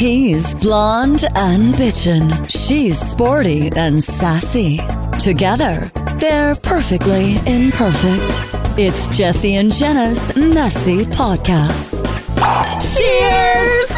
He's 0.00 0.54
blonde 0.54 1.26
and 1.34 1.74
bitchin'. 1.74 2.48
She's 2.48 2.98
sporty 2.98 3.68
and 3.76 4.02
sassy. 4.02 4.80
Together, 5.22 5.90
they're 6.18 6.54
perfectly 6.54 7.36
imperfect. 7.46 8.40
It's 8.78 9.14
Jesse 9.14 9.56
and 9.56 9.70
Jenna's 9.70 10.34
messy 10.34 11.04
podcast. 11.04 12.06
Cheers! 12.80 13.90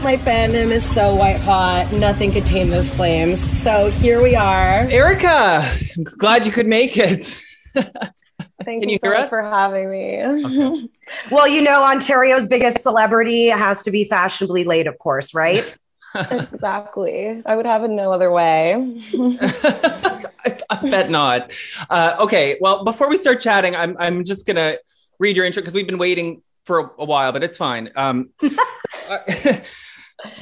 My 0.02 0.16
fandom 0.16 0.72
is 0.72 0.84
so 0.84 1.14
white 1.14 1.40
hot. 1.40 1.92
Nothing 1.92 2.32
could 2.32 2.46
tame 2.46 2.68
those 2.68 2.92
flames. 2.92 3.38
So 3.38 3.92
here 3.92 4.20
we 4.20 4.34
are. 4.34 4.88
Erica, 4.90 5.62
I'm 5.96 6.02
glad 6.18 6.46
you 6.46 6.50
could 6.50 6.66
make 6.66 6.96
it. 6.96 7.40
Thank 8.64 8.82
Can 8.82 8.88
you, 8.90 8.94
you 8.94 8.98
so 9.02 9.10
much 9.10 9.24
us? 9.24 9.30
for 9.30 9.42
having 9.42 9.90
me. 9.90 10.22
Okay. 10.22 10.88
Well, 11.30 11.48
you 11.48 11.60
know, 11.60 11.82
Ontario's 11.82 12.46
biggest 12.46 12.80
celebrity 12.82 13.48
has 13.48 13.82
to 13.82 13.90
be 13.90 14.04
fashionably 14.04 14.62
late, 14.62 14.86
of 14.86 14.96
course, 14.98 15.34
right? 15.34 15.76
exactly. 16.14 17.42
I 17.44 17.56
would 17.56 17.66
have 17.66 17.82
it 17.84 17.90
no 17.90 18.12
other 18.12 18.30
way. 18.30 19.00
I, 19.12 20.58
I 20.70 20.90
bet 20.90 21.10
not. 21.10 21.52
Uh, 21.88 22.16
okay, 22.20 22.58
well, 22.60 22.84
before 22.84 23.08
we 23.08 23.16
start 23.16 23.40
chatting, 23.40 23.74
I'm 23.74 23.96
I'm 23.98 24.24
just 24.24 24.46
gonna 24.46 24.76
read 25.18 25.36
your 25.36 25.46
intro 25.46 25.62
because 25.62 25.74
we've 25.74 25.86
been 25.86 25.98
waiting 25.98 26.42
for 26.64 26.78
a, 26.78 26.90
a 26.98 27.04
while, 27.04 27.32
but 27.32 27.42
it's 27.42 27.58
fine. 27.58 27.90
Um, 27.96 28.30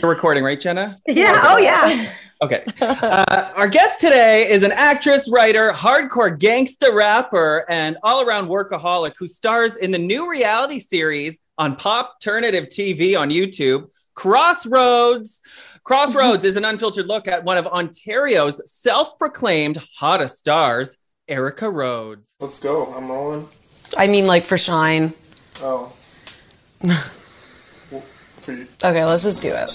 you're 0.01 0.11
recording, 0.11 0.45
right, 0.45 0.59
Jenna? 0.59 1.01
Yeah. 1.07 1.43
Oh, 1.45 1.59
yeah. 1.59 2.13
Okay. 2.41 2.63
Uh, 2.81 3.53
our 3.57 3.67
guest 3.67 4.01
today 4.01 4.49
is 4.49 4.63
an 4.63 4.71
actress, 4.71 5.29
writer, 5.29 5.73
hardcore 5.73 6.39
gangsta 6.39 6.95
rapper, 6.95 7.65
and 7.69 7.97
all-around 8.03 8.49
workaholic 8.49 9.15
who 9.19 9.27
stars 9.27 9.77
in 9.77 9.91
the 9.91 9.99
new 9.99 10.31
reality 10.31 10.79
series 10.79 11.41
on 11.59 11.75
Pop 11.75 12.15
Alternative 12.15 12.67
TV 12.67 13.19
on 13.19 13.31
YouTube, 13.31 13.89
Crossroads. 14.15 15.43
Crossroads 15.83 16.45
is 16.45 16.57
an 16.57 16.65
unfiltered 16.65 17.07
look 17.07 17.27
at 17.27 17.43
one 17.43 17.59
of 17.59 17.67
Ontario's 17.67 18.61
self-proclaimed 18.71 19.85
hottest 19.97 20.39
stars, 20.39 20.99
Erica 21.27 21.69
Rhodes. 21.69 22.37
Let's 22.41 22.63
go. 22.63 22.87
I'm 22.95 23.09
rolling. 23.09 23.47
I 23.97 24.07
mean, 24.07 24.27
like 24.27 24.45
for 24.45 24.59
Shine. 24.59 25.13
Oh. 25.61 25.93
Well, 28.49 28.57
for 28.57 28.63
you. 28.63 28.67
Okay, 28.85 29.05
let's 29.05 29.23
just 29.23 29.43
do 29.43 29.51
it. 29.51 29.71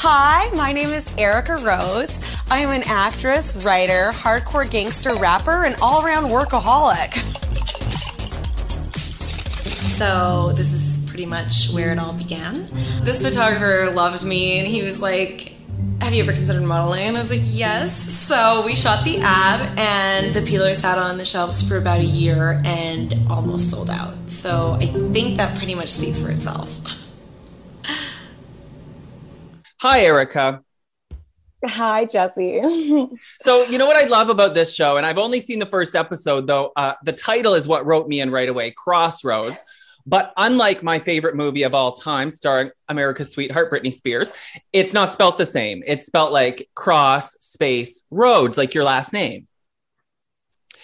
Hi, 0.00 0.50
my 0.56 0.72
name 0.72 0.88
is 0.88 1.14
Erica 1.16 1.56
Rhodes. 1.56 2.42
I 2.50 2.60
am 2.60 2.70
an 2.70 2.82
actress, 2.86 3.64
writer, 3.64 4.10
hardcore 4.12 4.70
gangster 4.70 5.10
rapper, 5.20 5.64
and 5.64 5.74
all 5.82 6.04
around 6.04 6.24
workaholic. 6.24 7.14
So, 9.98 10.52
this 10.54 10.72
is 10.72 10.98
pretty 11.06 11.26
much 11.26 11.70
where 11.70 11.92
it 11.92 11.98
all 11.98 12.12
began. 12.12 12.66
This 13.02 13.20
photographer 13.20 13.90
loved 13.90 14.24
me, 14.24 14.58
and 14.58 14.68
he 14.68 14.82
was 14.82 15.02
like, 15.02 15.52
have 16.00 16.14
you 16.14 16.22
ever 16.22 16.32
considered 16.32 16.62
modeling? 16.62 17.08
And 17.08 17.16
I 17.16 17.20
was 17.20 17.30
like, 17.30 17.42
yes. 17.44 17.92
So 18.28 18.62
we 18.62 18.74
shot 18.74 19.06
the 19.06 19.20
ad, 19.22 19.72
and 19.78 20.34
the 20.34 20.42
peeler 20.42 20.74
sat 20.74 20.98
on 20.98 21.16
the 21.16 21.24
shelves 21.24 21.66
for 21.66 21.78
about 21.78 22.00
a 22.00 22.04
year 22.04 22.60
and 22.62 23.18
almost 23.30 23.70
sold 23.70 23.88
out. 23.88 24.14
So 24.26 24.76
I 24.82 24.84
think 24.84 25.38
that 25.38 25.56
pretty 25.56 25.74
much 25.74 25.88
speaks 25.88 26.20
for 26.20 26.28
itself. 26.28 26.78
Hi, 29.80 30.00
Erica. 30.00 30.62
Hi, 31.64 32.04
Jesse. 32.04 32.60
So, 33.40 33.62
you 33.62 33.78
know 33.78 33.86
what 33.86 33.96
I 33.96 34.06
love 34.06 34.28
about 34.28 34.52
this 34.52 34.74
show, 34.74 34.98
and 34.98 35.06
I've 35.06 35.16
only 35.16 35.40
seen 35.40 35.58
the 35.58 35.64
first 35.64 35.96
episode, 35.96 36.46
though. 36.46 36.72
Uh, 36.76 36.96
the 37.04 37.14
title 37.14 37.54
is 37.54 37.66
what 37.66 37.86
wrote 37.86 38.08
me 38.08 38.20
in 38.20 38.30
right 38.30 38.50
away 38.50 38.72
Crossroads. 38.72 39.62
But 40.08 40.32
unlike 40.38 40.82
my 40.82 40.98
favorite 40.98 41.36
movie 41.36 41.64
of 41.64 41.74
all 41.74 41.92
time, 41.92 42.30
starring 42.30 42.70
America's 42.88 43.30
sweetheart, 43.30 43.70
Britney 43.70 43.92
Spears, 43.92 44.32
it's 44.72 44.94
not 44.94 45.12
spelt 45.12 45.36
the 45.36 45.44
same. 45.44 45.82
It's 45.86 46.06
spelt 46.06 46.32
like 46.32 46.70
cross 46.74 47.32
space 47.40 48.02
roads, 48.10 48.56
like 48.56 48.72
your 48.72 48.84
last 48.84 49.12
name. 49.12 49.46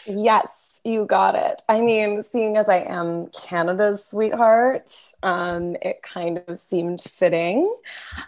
yes, 0.06 0.80
you 0.84 1.06
got 1.06 1.36
it. 1.36 1.62
I 1.70 1.80
mean, 1.80 2.22
seeing 2.22 2.58
as 2.58 2.68
I 2.68 2.80
am 2.80 3.28
Canada's 3.28 4.04
sweetheart, 4.04 4.92
um, 5.22 5.76
it 5.80 6.02
kind 6.02 6.42
of 6.46 6.58
seemed 6.58 7.00
fitting. 7.00 7.74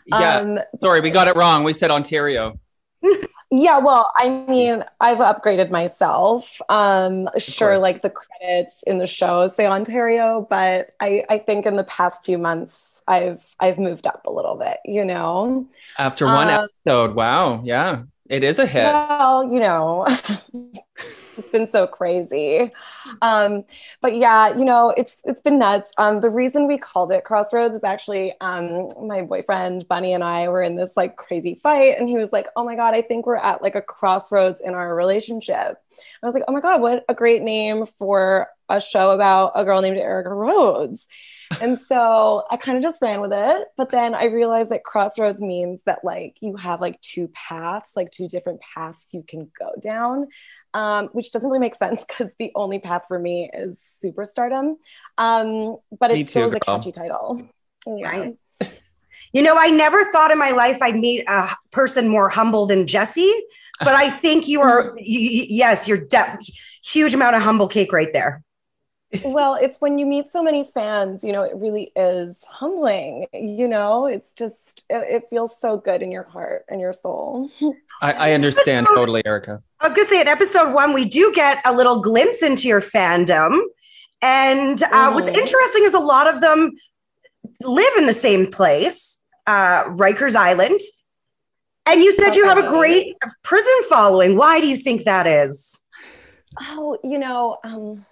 Yeah. 0.07 0.39
Um, 0.39 0.59
Sorry, 0.77 1.01
we 1.01 1.11
got 1.11 1.29
it 1.29 1.37
wrong. 1.37 1.63
We 1.63 1.75
said 1.75 1.91
Ontario. 1.91 2.59
Yeah, 3.51 3.79
well, 3.79 4.11
I 4.17 4.29
mean, 4.49 4.83
I've 5.01 5.19
upgraded 5.19 5.71
myself. 5.71 6.61
Um, 6.69 7.29
sure, 7.39 7.79
like 7.79 8.03
the 8.03 8.11
credits 8.11 8.83
in 8.83 8.99
the 8.99 9.07
show 9.07 9.47
say 9.47 9.67
Ontario, 9.67 10.45
but 10.51 10.91
I, 11.01 11.25
I 11.31 11.39
think 11.39 11.65
in 11.65 11.75
the 11.77 11.85
past 11.85 12.25
few 12.27 12.39
months 12.39 13.03
I've 13.07 13.55
I've 13.61 13.79
moved 13.79 14.09
up 14.09 14.27
a 14.27 14.33
little 14.33 14.57
bit, 14.57 14.79
you 14.85 15.05
know. 15.05 15.67
After 15.97 16.27
one 16.27 16.49
Um, 16.51 16.67
episode. 16.85 17.15
Wow. 17.15 17.63
Yeah. 17.63 18.03
It 18.29 18.43
is 18.43 18.59
a 18.59 18.67
hit. 18.67 18.85
Well, 18.93 19.45
you 19.45 19.61
know, 19.61 20.07
it's 20.99 21.37
just 21.37 21.53
been 21.53 21.69
so 21.69 21.87
crazy. 21.87 22.71
Um, 23.23 23.65
but 24.01 24.17
yeah, 24.17 24.57
you 24.57 24.65
know, 24.65 24.91
it's 24.97 25.17
it's 25.25 25.41
been 25.41 25.59
nuts. 25.59 25.91
Um, 25.99 26.21
the 26.21 26.31
reason 26.31 26.67
we 26.67 26.79
called 26.79 27.13
it 27.13 27.25
Crossroads 27.25 27.75
is 27.75 27.85
actually 27.85 28.35
um, 28.41 28.89
my 29.07 29.23
boyfriend 29.23 29.87
Bunny 29.89 30.13
and 30.13 30.25
I 30.25 30.49
were 30.49 30.63
in 30.63 30.77
this 30.77 30.93
like 30.97 31.17
crazy 31.17 31.59
fight, 31.63 31.99
and 31.99 32.09
he 32.09 32.17
was 32.17 32.33
like, 32.33 32.47
"Oh 32.57 32.65
my 32.65 32.77
god, 32.77 32.95
I 32.95 33.03
think 33.03 33.27
we're 33.27 33.37
at 33.37 33.63
like 33.63 33.75
a 33.75 33.83
crossroads 33.83 34.61
in 34.61 34.75
our 34.75 34.95
relationship." 34.95 35.81
I 36.23 36.27
was 36.27 36.35
like, 36.35 36.45
"Oh 36.49 36.53
my 36.53 36.61
god, 36.61 36.81
what 36.81 37.05
a 37.09 37.15
great 37.15 37.43
name 37.43 37.87
for 37.87 38.49
a 38.69 38.81
show 38.81 39.11
about 39.11 39.53
a 39.55 39.65
girl 39.65 39.81
named 39.81 39.99
Erica 39.99 40.31
Rhodes." 40.31 41.09
and 41.61 41.79
so 41.81 42.45
I 42.51 42.57
kind 42.57 42.77
of 42.77 42.83
just 42.83 43.01
ran 43.01 43.21
with 43.21 43.33
it. 43.33 43.69
But 43.77 43.91
then 43.91 44.15
I 44.15 44.25
realized 44.25 44.71
that 44.71 44.85
crossroads 44.85 45.41
means 45.41 45.81
that 45.87 46.05
like 46.05 46.37
you 46.41 46.57
have 46.57 46.81
like 46.81 47.01
two 47.01 47.29
paths, 47.29 47.97
like 47.97 48.11
two 48.11 48.29
different 48.29 48.61
paths 48.75 49.09
you 49.13 49.25
can 49.27 49.51
go 49.59 49.71
down, 49.81 50.29
um, 50.77 51.09
which 51.13 51.33
doesn't 51.33 51.49
really 51.49 51.59
make 51.59 51.75
sense 51.75 52.05
because 52.09 52.33
the 52.39 52.53
only 52.55 52.79
path 52.79 53.07
for 53.09 53.19
me 53.19 53.51
is 53.53 53.81
superstardom. 54.05 54.75
Um, 55.19 55.79
but 55.99 56.13
Me 56.13 56.21
it 56.21 56.29
still 56.29 56.49
is 56.49 56.55
a 56.55 56.61
catchy 56.61 56.93
title. 56.93 57.43
Yeah. 57.87 58.09
Right. 58.09 58.37
You 59.33 59.43
know, 59.43 59.57
I 59.59 59.71
never 59.71 60.05
thought 60.13 60.31
in 60.31 60.39
my 60.39 60.51
life 60.51 60.81
I'd 60.83 60.97
meet 60.97 61.25
a 61.29 61.57
person 61.71 62.09
more 62.09 62.29
humble 62.29 62.67
than 62.67 62.87
Jesse, 62.87 63.33
but 63.81 63.95
I 63.95 64.11
think 64.11 64.49
you 64.49 64.61
are, 64.61 64.95
yes, 64.99 65.89
you're 65.89 65.99
de- 65.99 66.39
huge 66.85 67.15
amount 67.15 67.37
of 67.37 67.43
humble 67.43 67.69
cake 67.69 67.93
right 67.93 68.13
there. 68.13 68.43
Well, 69.25 69.55
it's 69.55 69.81
when 69.81 69.99
you 69.99 70.07
meet 70.07 70.33
so 70.33 70.43
many 70.43 70.65
fans, 70.65 71.23
you 71.23 71.33
know, 71.33 71.43
it 71.43 71.55
really 71.57 71.93
is 71.97 72.43
humbling. 72.49 73.27
You 73.33 73.69
know, 73.69 74.07
it's 74.07 74.35
just, 74.35 74.85
it, 74.91 75.23
it 75.23 75.23
feels 75.31 75.55
so 75.61 75.77
good 75.77 76.03
in 76.03 76.11
your 76.11 76.25
heart 76.25 76.65
and 76.69 76.81
your 76.81 76.93
soul. 76.93 77.51
I, 78.03 78.13
I 78.13 78.33
understand 78.33 78.87
totally, 78.95 79.23
Erica. 79.25 79.63
I 79.81 79.87
was 79.87 79.95
going 79.95 80.07
to 80.07 80.11
say 80.11 80.21
in 80.21 80.29
episode 80.29 80.73
one, 80.73 80.93
we 80.93 81.05
do 81.05 81.33
get 81.35 81.61
a 81.65 81.73
little 81.73 82.01
glimpse 82.01 82.43
into 82.43 82.69
your 82.69 82.81
fandom. 82.81 83.59
And 84.23 84.83
uh, 84.83 85.13
what's 85.13 85.29
Mhm. 85.31 85.37
interesting 85.37 85.85
is 85.85 85.95
a 85.95 86.01
lot 86.01 86.27
of 86.33 86.41
them 86.41 86.73
live 87.63 87.93
in 87.97 88.07
the 88.07 88.13
same 88.13 88.51
place, 88.51 89.23
uh, 89.47 89.85
Rikers 89.85 90.35
Island. 90.35 90.81
And 91.87 92.01
you 92.03 92.11
said 92.13 92.35
you 92.35 92.49
have 92.49 92.59
a 92.59 92.63
Definitely. 92.63 92.79
great 92.79 93.17
prison 93.45 93.73
following. 93.89 94.37
Why 94.37 94.61
do 94.61 94.67
you 94.67 94.77
think 94.77 95.05
that 95.05 95.27
is? 95.27 95.81
Oh, 96.61 96.99
you 97.05 97.19
know, 97.19 97.59
um, 97.63 98.05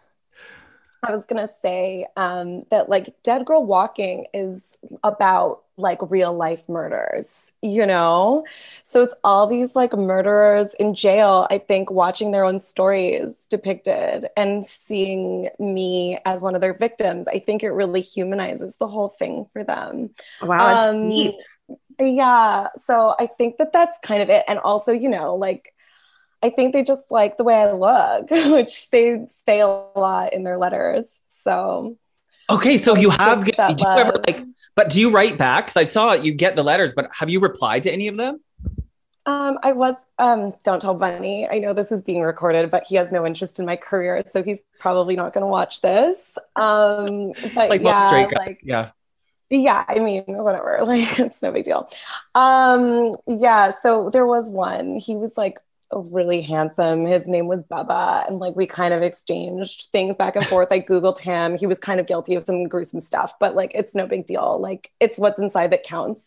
I 1.07 1.15
was 1.15 1.25
gonna 1.27 1.49
say 1.63 2.07
um, 2.17 2.65
that 2.71 2.89
like 2.89 3.15
Dead 3.23 3.45
Girl 3.45 3.65
Walking 3.65 4.27
is 4.35 4.63
about 5.03 5.63
like 5.77 5.99
real 6.09 6.33
life 6.33 6.63
murders, 6.69 7.53
you 7.63 7.85
know? 7.85 8.45
So 8.85 9.03
it's 9.03 9.15
all 9.25 9.47
these 9.47 9.75
like 9.75 9.93
murderers 9.93 10.73
in 10.75 10.95
jail, 10.95 11.49
I 11.51 11.59
think, 11.59 11.91
watching 11.91 12.31
their 12.31 12.45
own 12.45 12.61
stories 12.61 13.47
depicted 13.51 14.29
and 14.37 14.65
seeing 14.65 15.49
me 15.59 16.19
as 16.25 16.41
one 16.41 16.55
of 16.55 16.61
their 16.61 16.75
victims. 16.75 17.27
I 17.29 17.41
think 17.41 17.63
it 17.65 17.71
really 17.71 18.01
humanizes 18.03 18.77
the 18.77 18.87
whole 18.87 19.09
thing 19.09 19.47
for 19.53 19.65
them. 19.65 20.11
Wow, 20.41 20.91
Um, 20.91 21.11
deep. 21.11 21.35
Yeah. 22.01 22.69
So 22.87 23.15
I 23.19 23.27
think 23.27 23.57
that 23.59 23.73
that's 23.73 23.99
kind 24.01 24.23
of 24.23 24.31
it. 24.31 24.45
And 24.49 24.59
also, 24.61 24.93
you 24.93 25.09
know, 25.09 25.35
like, 25.35 25.74
I 26.45 26.51
think 26.51 26.75
they 26.75 26.85
just 26.85 27.01
like 27.11 27.39
the 27.39 27.45
way 27.45 27.55
I 27.57 27.73
look, 27.73 28.31
which 28.31 28.91
they 28.91 29.27
say 29.47 29.61
a 29.61 29.67
lot 29.67 30.33
in 30.35 30.45
their 30.45 30.59
letters. 30.59 31.21
So 31.29 31.97
Okay, 32.51 32.77
so 32.77 32.95
you 32.97 33.11
have. 33.11 33.45
Do 33.45 33.53
you 33.79 33.87
ever 33.97 34.13
like? 34.27 34.45
But 34.77 34.91
do 34.91 35.01
you 35.01 35.11
write 35.11 35.39
back? 35.39 35.67
Because 35.67 35.77
I 35.79 35.85
saw 35.85 36.13
you 36.13 36.33
get 36.33 36.57
the 36.57 36.63
letters, 36.63 36.93
but 36.95 37.11
have 37.19 37.31
you 37.31 37.41
replied 37.41 37.85
to 37.85 37.93
any 37.93 38.09
of 38.09 38.17
them? 38.17 38.41
um, 39.27 39.59
I 39.63 39.73
was, 39.73 39.95
um, 40.19 40.53
don't 40.65 40.83
tell 40.83 40.95
Bunny. 40.95 41.49
I 41.49 41.59
know 41.59 41.73
this 41.73 41.91
is 41.91 42.03
being 42.03 42.21
recorded, 42.21 42.71
but 42.71 42.85
he 42.87 42.97
has 42.97 43.11
no 43.11 43.25
interest 43.27 43.59
in 43.59 43.65
my 43.65 43.77
career. 43.77 44.23
So 44.31 44.43
he's 44.43 44.63
probably 44.79 45.17
not 45.17 45.33
going 45.33 45.43
to 45.43 45.49
watch 45.49 45.81
this. 45.81 46.37
Um, 46.57 47.33
but 47.55 47.71
Like 47.71 47.83
yeah, 47.83 48.27
like, 48.37 48.61
yeah. 48.63 48.91
yeah 49.51 49.85
i 49.89 49.99
mean 49.99 50.25
whatever 50.27 50.81
like 50.85 51.19
it's 51.19 51.43
no 51.43 51.53
big 51.53 51.65
deal 51.65 51.89
um 52.35 53.13
yeah 53.27 53.73
so 53.83 54.11
there 54.11 54.27
was 54.27 54.49
one 54.49 54.97
he 54.97 55.17
was 55.17 55.33
like 55.37 55.59
really 55.93 56.43
handsome. 56.43 57.07
His 57.07 57.27
name 57.29 57.47
was 57.47 57.61
Bubba. 57.71 58.27
And 58.29 58.39
like 58.39 58.57
we 58.57 58.67
kind 58.67 58.95
of 58.95 59.03
exchanged 59.03 59.89
things 59.93 60.17
back 60.17 60.37
and 60.37 60.47
forth. 60.47 60.69
I 60.71 60.81
Googled 60.81 61.19
him. 61.19 61.57
He 61.57 61.67
was 61.67 61.79
kind 61.79 62.01
of 62.01 62.07
guilty 62.07 62.35
of 62.35 62.43
some 62.43 62.65
gruesome 62.69 63.01
stuff, 63.01 63.35
but 63.39 63.55
like 63.55 63.73
it's 63.75 63.95
no 63.95 64.07
big 64.07 64.27
deal. 64.27 64.59
Like 64.61 64.91
it's 65.01 65.19
what's 65.19 65.41
inside 65.41 65.71
that 65.73 65.83
counts. 65.85 66.25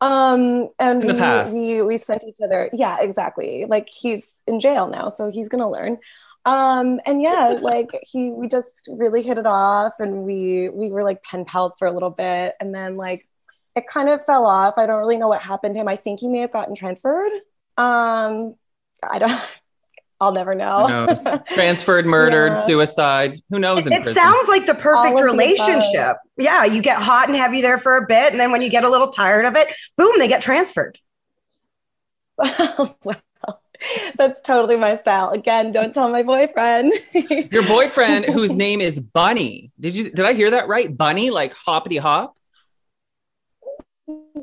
Um 0.00 0.68
and 0.78 1.02
we, 1.02 1.52
we 1.52 1.82
we 1.82 1.96
sent 1.96 2.24
each 2.24 2.38
other, 2.42 2.70
yeah, 2.72 2.98
exactly. 3.00 3.64
Like 3.68 3.88
he's 3.88 4.36
in 4.46 4.60
jail 4.60 4.86
now, 4.88 5.08
so 5.08 5.30
he's 5.30 5.48
gonna 5.48 5.70
learn. 5.70 5.98
Um 6.44 7.00
and 7.04 7.20
yeah, 7.20 7.58
like 7.62 7.90
he 8.02 8.30
we 8.30 8.48
just 8.48 8.88
really 8.88 9.22
hit 9.22 9.38
it 9.38 9.46
off 9.46 9.94
and 9.98 10.24
we 10.24 10.68
we 10.70 10.90
were 10.90 11.02
like 11.02 11.22
pen 11.22 11.44
pals 11.44 11.72
for 11.78 11.88
a 11.88 11.92
little 11.92 12.10
bit 12.10 12.54
and 12.60 12.74
then 12.74 12.96
like 12.96 13.26
it 13.78 13.86
kind 13.86 14.08
of 14.08 14.24
fell 14.24 14.46
off. 14.46 14.74
I 14.76 14.86
don't 14.86 14.98
really 14.98 15.18
know 15.18 15.28
what 15.28 15.42
happened 15.42 15.74
to 15.74 15.80
him. 15.80 15.88
I 15.88 15.96
think 15.96 16.20
he 16.20 16.28
may 16.28 16.40
have 16.40 16.52
gotten 16.52 16.74
transferred. 16.74 17.32
Um, 17.76 18.56
I 19.02 19.18
don't. 19.18 19.40
I'll 20.20 20.32
never 20.32 20.52
know. 20.52 21.06
Transferred, 21.54 22.04
murdered, 22.06 22.52
Yeah. 22.52 22.56
suicide. 22.66 23.36
Who 23.50 23.60
knows 23.60 23.86
in 23.86 23.92
It 23.92 24.02
prison? 24.02 24.14
sounds 24.20 24.48
like 24.48 24.66
the 24.66 24.74
perfect 24.74 25.12
of 25.14 25.18
the 25.20 25.24
relationship. 25.24 26.16
Yeah, 26.36 26.64
you 26.64 26.82
get 26.82 27.00
hot 27.00 27.28
and 27.28 27.36
heavy 27.36 27.60
there 27.60 27.78
for 27.78 27.96
a 27.96 28.04
bit, 28.04 28.32
and 28.32 28.40
then 28.40 28.50
when 28.50 28.60
you 28.60 28.68
get 28.68 28.82
a 28.82 28.88
little 28.90 29.06
tired 29.08 29.44
of 29.44 29.54
it, 29.54 29.68
boom, 29.96 30.18
they 30.18 30.26
get 30.26 30.42
transferred. 30.42 30.98
well, 32.38 32.96
that's 34.16 34.40
totally 34.42 34.76
my 34.76 34.96
style. 34.96 35.30
Again, 35.30 35.70
don't 35.70 35.94
tell 35.94 36.10
my 36.10 36.24
boyfriend. 36.24 36.92
Your 37.52 37.64
boyfriend, 37.68 38.24
whose 38.24 38.56
name 38.56 38.80
is 38.80 38.98
Bunny. 38.98 39.70
Did 39.78 39.94
you? 39.94 40.10
Did 40.10 40.24
I 40.24 40.32
hear 40.32 40.50
that 40.50 40.66
right? 40.66 40.96
Bunny, 40.96 41.30
like 41.30 41.54
hoppity 41.54 41.96
hop. 41.98 42.36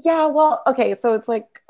yeah. 0.06 0.28
Well, 0.28 0.62
okay. 0.68 0.96
So 1.02 1.14
it's 1.16 1.28
like 1.28 1.62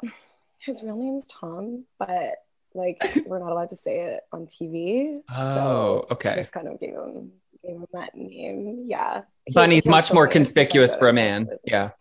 his 0.60 0.84
real 0.84 0.98
name's 0.98 1.28
Tom, 1.28 1.86
but 1.98 2.36
like 2.76 3.02
we're 3.26 3.40
not 3.40 3.52
allowed 3.52 3.70
to 3.70 3.78
say 3.78 4.02
it 4.02 4.24
on 4.32 4.46
TV. 4.46 5.22
Oh, 5.30 6.06
I 6.10 6.14
okay. 6.14 6.36
just 6.38 6.52
kind 6.52 6.68
of 6.68 6.80
gave 6.80 6.94
him 6.94 7.32
gave 7.64 7.76
him 7.78 7.86
that 7.94 8.16
name. 8.16 8.86
Yeah. 8.88 9.22
Bunny's 9.54 9.86
much 9.86 10.14
more 10.14 10.28
conspicuous 10.28 10.96
for 10.96 11.10
a 11.10 11.14
man. 11.14 11.48
Yeah. 11.66 11.92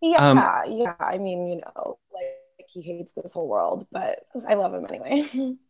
Yeah, 0.00 0.30
Um, 0.30 0.36
yeah. 0.68 0.94
I 1.00 1.18
mean, 1.18 1.48
you 1.48 1.56
know, 1.56 1.98
like 2.12 2.66
he 2.68 2.82
hates 2.82 3.12
this 3.16 3.32
whole 3.32 3.48
world, 3.48 3.86
but 3.90 4.20
I 4.48 4.54
love 4.54 4.74
him 4.74 4.86
anyway. 4.88 5.56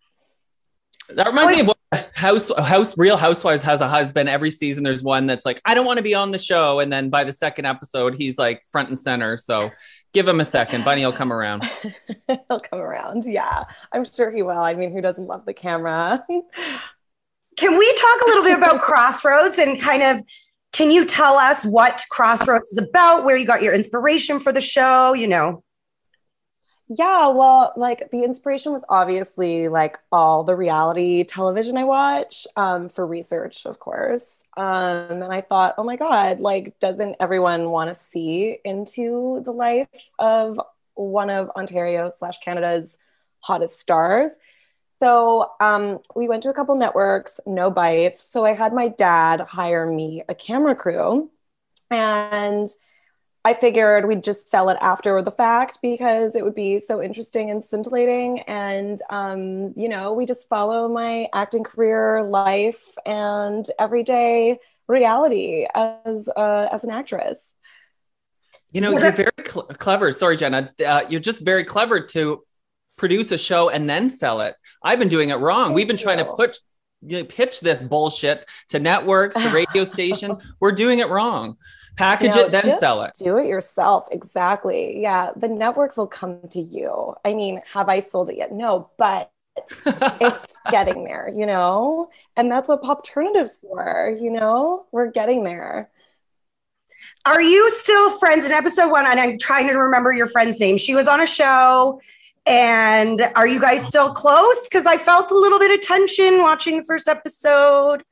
That 1.10 1.28
reminds 1.28 1.56
me 1.56 1.60
of 1.62 1.68
what 1.68 1.77
House 2.14 2.50
House 2.58 2.96
Real 2.98 3.16
Housewives 3.16 3.62
has 3.62 3.80
a 3.80 3.88
husband. 3.88 4.28
Every 4.28 4.50
season 4.50 4.84
there's 4.84 5.02
one 5.02 5.26
that's 5.26 5.46
like, 5.46 5.60
I 5.64 5.74
don't 5.74 5.86
want 5.86 5.96
to 5.96 6.02
be 6.02 6.14
on 6.14 6.32
the 6.32 6.38
show. 6.38 6.80
And 6.80 6.92
then 6.92 7.08
by 7.08 7.24
the 7.24 7.32
second 7.32 7.64
episode, 7.64 8.14
he's 8.14 8.36
like 8.36 8.62
front 8.70 8.88
and 8.88 8.98
center. 8.98 9.38
So 9.38 9.70
give 10.12 10.28
him 10.28 10.40
a 10.40 10.44
second. 10.44 10.84
Bunny 10.84 11.00
He'll 11.00 11.12
come 11.12 11.32
around. 11.32 11.64
He'll 12.28 12.60
come 12.60 12.80
around. 12.80 13.24
Yeah, 13.24 13.64
I'm 13.92 14.04
sure 14.04 14.30
he 14.30 14.42
will. 14.42 14.60
I 14.60 14.74
mean, 14.74 14.92
who 14.92 15.00
doesn't 15.00 15.26
love 15.26 15.46
the 15.46 15.54
camera? 15.54 16.24
Can 17.56 17.76
we 17.76 17.94
talk 17.94 18.20
a 18.20 18.26
little 18.26 18.44
bit 18.44 18.56
about 18.56 18.80
Crossroads 18.82 19.58
and 19.58 19.80
kind 19.80 20.02
of 20.02 20.22
can 20.72 20.90
you 20.90 21.04
tell 21.04 21.34
us 21.34 21.64
what 21.64 22.04
Crossroads 22.10 22.70
is 22.70 22.78
about, 22.78 23.24
where 23.24 23.36
you 23.36 23.46
got 23.46 23.62
your 23.62 23.74
inspiration 23.74 24.38
for 24.38 24.52
the 24.52 24.60
show? 24.60 25.12
You 25.14 25.26
know, 25.26 25.64
yeah, 26.88 27.28
well, 27.28 27.74
like 27.76 28.10
the 28.10 28.24
inspiration 28.24 28.72
was 28.72 28.82
obviously 28.88 29.68
like 29.68 29.98
all 30.10 30.42
the 30.42 30.56
reality 30.56 31.22
television 31.22 31.76
I 31.76 31.84
watch 31.84 32.46
um, 32.56 32.88
for 32.88 33.06
research, 33.06 33.66
of 33.66 33.78
course. 33.78 34.42
Um, 34.56 35.22
and 35.22 35.32
I 35.32 35.42
thought, 35.42 35.74
oh 35.76 35.84
my 35.84 35.96
God, 35.96 36.40
like, 36.40 36.78
doesn't 36.78 37.16
everyone 37.20 37.70
want 37.70 37.90
to 37.90 37.94
see 37.94 38.58
into 38.64 39.42
the 39.44 39.52
life 39.52 39.88
of 40.18 40.58
one 40.94 41.28
of 41.28 41.50
Ontario 41.50 42.10
slash 42.18 42.38
Canada's 42.38 42.96
hottest 43.40 43.78
stars? 43.78 44.30
So 45.02 45.50
um, 45.60 45.98
we 46.16 46.26
went 46.26 46.42
to 46.44 46.48
a 46.48 46.54
couple 46.54 46.74
networks, 46.74 47.38
no 47.46 47.70
bites. 47.70 48.20
So 48.20 48.46
I 48.46 48.54
had 48.54 48.72
my 48.72 48.88
dad 48.88 49.42
hire 49.42 49.86
me 49.86 50.22
a 50.26 50.34
camera 50.34 50.74
crew. 50.74 51.30
And 51.90 52.68
I 53.48 53.54
figured 53.54 54.06
we'd 54.06 54.22
just 54.22 54.50
sell 54.50 54.68
it 54.68 54.76
after 54.82 55.22
the 55.22 55.30
fact 55.30 55.78
because 55.80 56.36
it 56.36 56.44
would 56.44 56.54
be 56.54 56.78
so 56.78 57.02
interesting 57.02 57.48
and 57.48 57.64
scintillating. 57.64 58.40
And, 58.40 59.00
um, 59.08 59.72
you 59.74 59.88
know, 59.88 60.12
we 60.12 60.26
just 60.26 60.50
follow 60.50 60.86
my 60.86 61.28
acting 61.32 61.64
career, 61.64 62.22
life, 62.22 62.94
and 63.06 63.66
everyday 63.78 64.58
reality 64.86 65.66
as, 65.74 66.28
uh, 66.36 66.68
as 66.70 66.84
an 66.84 66.90
actress. 66.90 67.54
You 68.70 68.82
know, 68.82 68.90
you're 68.90 69.12
very 69.12 69.30
cl- 69.46 69.64
clever. 69.64 70.12
Sorry, 70.12 70.36
Jenna. 70.36 70.70
Uh, 70.86 71.04
you're 71.08 71.18
just 71.18 71.42
very 71.42 71.64
clever 71.64 72.02
to 72.08 72.44
produce 72.98 73.32
a 73.32 73.38
show 73.38 73.70
and 73.70 73.88
then 73.88 74.10
sell 74.10 74.42
it. 74.42 74.56
I've 74.82 74.98
been 74.98 75.08
doing 75.08 75.30
it 75.30 75.36
wrong. 75.36 75.72
We've 75.72 75.88
been 75.88 75.96
trying 75.96 76.18
to 76.18 76.26
put 76.26 76.58
you 77.00 77.20
know, 77.20 77.24
pitch 77.24 77.60
this 77.60 77.82
bullshit 77.82 78.44
to 78.68 78.78
networks, 78.78 79.36
to 79.36 79.48
radio 79.54 79.84
station. 79.96 80.36
We're 80.60 80.72
doing 80.72 80.98
it 80.98 81.08
wrong. 81.08 81.56
Package 81.98 82.36
No, 82.36 82.42
it, 82.42 82.50
then 82.52 82.78
sell 82.78 83.02
it. 83.02 83.12
Do 83.18 83.36
it 83.38 83.48
yourself. 83.48 84.06
Exactly. 84.12 85.00
Yeah. 85.02 85.32
The 85.36 85.48
networks 85.48 85.96
will 85.96 86.06
come 86.06 86.40
to 86.52 86.60
you. 86.60 87.14
I 87.24 87.34
mean, 87.34 87.60
have 87.72 87.88
I 87.88 87.98
sold 87.98 88.30
it 88.30 88.36
yet? 88.36 88.52
No, 88.52 88.90
but 88.96 89.32
it's 89.86 90.46
getting 90.70 91.04
there, 91.04 91.28
you 91.34 91.44
know? 91.44 92.08
And 92.36 92.50
that's 92.50 92.68
what 92.68 92.82
Pop 92.82 92.98
Alternatives 92.98 93.58
for, 93.60 94.16
you 94.20 94.30
know? 94.30 94.86
We're 94.92 95.10
getting 95.10 95.42
there. 95.42 95.90
are 97.26 97.42
you 97.42 97.68
still 97.70 98.16
friends 98.18 98.46
in 98.46 98.52
episode 98.52 98.90
one? 98.90 99.06
And 99.06 99.18
I'm 99.18 99.38
trying 99.38 99.66
to 99.68 99.74
remember 99.74 100.12
your 100.12 100.28
friend's 100.28 100.60
name. 100.60 100.78
She 100.78 100.94
was 100.94 101.08
on 101.08 101.20
a 101.20 101.26
show. 101.26 102.00
And 102.46 103.20
are 103.34 103.46
you 103.46 103.60
guys 103.60 103.84
still 103.84 104.10
close? 104.12 104.68
Because 104.68 104.86
I 104.86 104.96
felt 104.96 105.30
a 105.30 105.36
little 105.36 105.58
bit 105.58 105.70
of 105.70 105.80
tension 105.80 106.40
watching 106.40 106.78
the 106.78 106.84
first 106.84 107.08
episode. 107.08 108.04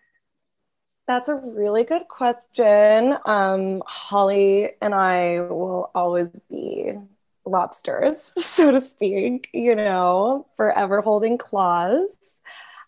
That's 1.07 1.29
a 1.29 1.35
really 1.35 1.85
good 1.85 2.09
question. 2.09 3.17
Um, 3.27 3.83
Holly 3.87 4.73
and 4.83 4.95
I 4.95 5.41
will 5.41 5.91
always 5.95 6.29
be 6.51 6.95
lobsters, 7.45 8.33
so 8.39 8.73
to 8.73 8.81
speak, 8.81 9.49
you 9.53 9.75
know, 9.77 10.47
forever 10.57 11.01
holding 11.01 11.39
claws. 11.39 12.17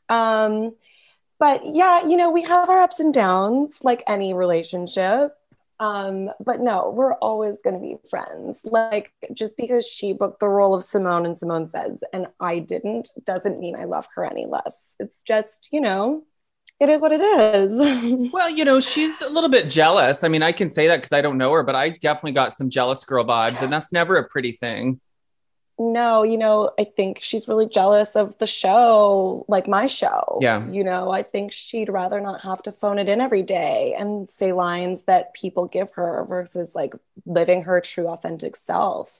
Um, 0.08 0.74
but 1.38 1.60
yeah, 1.64 2.04
you 2.06 2.16
know, 2.16 2.30
we 2.30 2.42
have 2.42 2.68
our 2.68 2.80
ups 2.80 2.98
and 2.98 3.14
downs 3.14 3.78
like 3.84 4.02
any 4.08 4.34
relationship. 4.34 5.36
Um, 5.80 6.30
but 6.44 6.58
no, 6.60 6.90
we're 6.90 7.14
always 7.14 7.54
going 7.62 7.76
to 7.76 7.80
be 7.80 7.96
friends. 8.10 8.62
Like, 8.64 9.12
just 9.32 9.56
because 9.56 9.86
she 9.86 10.12
booked 10.12 10.40
the 10.40 10.48
role 10.48 10.74
of 10.74 10.82
Simone 10.82 11.24
and 11.24 11.38
Simone 11.38 11.70
Says 11.70 12.02
and 12.12 12.26
I 12.40 12.58
didn't, 12.58 13.10
doesn't 13.24 13.60
mean 13.60 13.76
I 13.76 13.84
love 13.84 14.08
her 14.16 14.24
any 14.24 14.46
less. 14.46 14.76
It's 14.98 15.22
just, 15.22 15.68
you 15.70 15.80
know, 15.80 16.24
it 16.80 16.88
is 16.88 17.00
what 17.00 17.12
it 17.12 17.20
is. 17.20 18.30
Well, 18.32 18.50
you 18.50 18.64
know, 18.64 18.80
she's 18.80 19.20
a 19.22 19.28
little 19.28 19.50
bit 19.50 19.68
jealous. 19.68 20.22
I 20.22 20.28
mean, 20.28 20.42
I 20.42 20.52
can 20.52 20.68
say 20.70 20.86
that 20.88 20.98
because 20.98 21.12
I 21.12 21.22
don't 21.22 21.38
know 21.38 21.52
her, 21.52 21.62
but 21.62 21.74
I 21.74 21.90
definitely 21.90 22.32
got 22.32 22.52
some 22.52 22.70
jealous 22.70 23.04
girl 23.04 23.24
vibes, 23.24 23.62
and 23.62 23.72
that's 23.72 23.92
never 23.92 24.16
a 24.16 24.28
pretty 24.28 24.52
thing. 24.52 25.00
no, 25.80 26.24
you 26.24 26.36
know, 26.38 26.70
I 26.78 26.84
think 26.84 27.20
she's 27.22 27.46
really 27.46 27.68
jealous 27.68 28.16
of 28.16 28.36
the 28.38 28.46
show, 28.48 29.44
like 29.48 29.68
my 29.68 29.86
show. 29.86 30.38
Yeah. 30.40 30.66
You 30.68 30.82
know, 30.82 31.10
I 31.12 31.22
think 31.22 31.52
she'd 31.52 31.88
rather 31.88 32.20
not 32.20 32.40
have 32.42 32.62
to 32.64 32.72
phone 32.72 32.98
it 32.98 33.08
in 33.08 33.20
every 33.20 33.44
day 33.44 33.94
and 33.96 34.28
say 34.28 34.52
lines 34.52 35.04
that 35.04 35.34
people 35.34 35.66
give 35.66 35.92
her 35.92 36.24
versus 36.28 36.74
like 36.74 36.94
living 37.26 37.62
her 37.62 37.80
true, 37.80 38.08
authentic 38.08 38.56
self, 38.56 39.12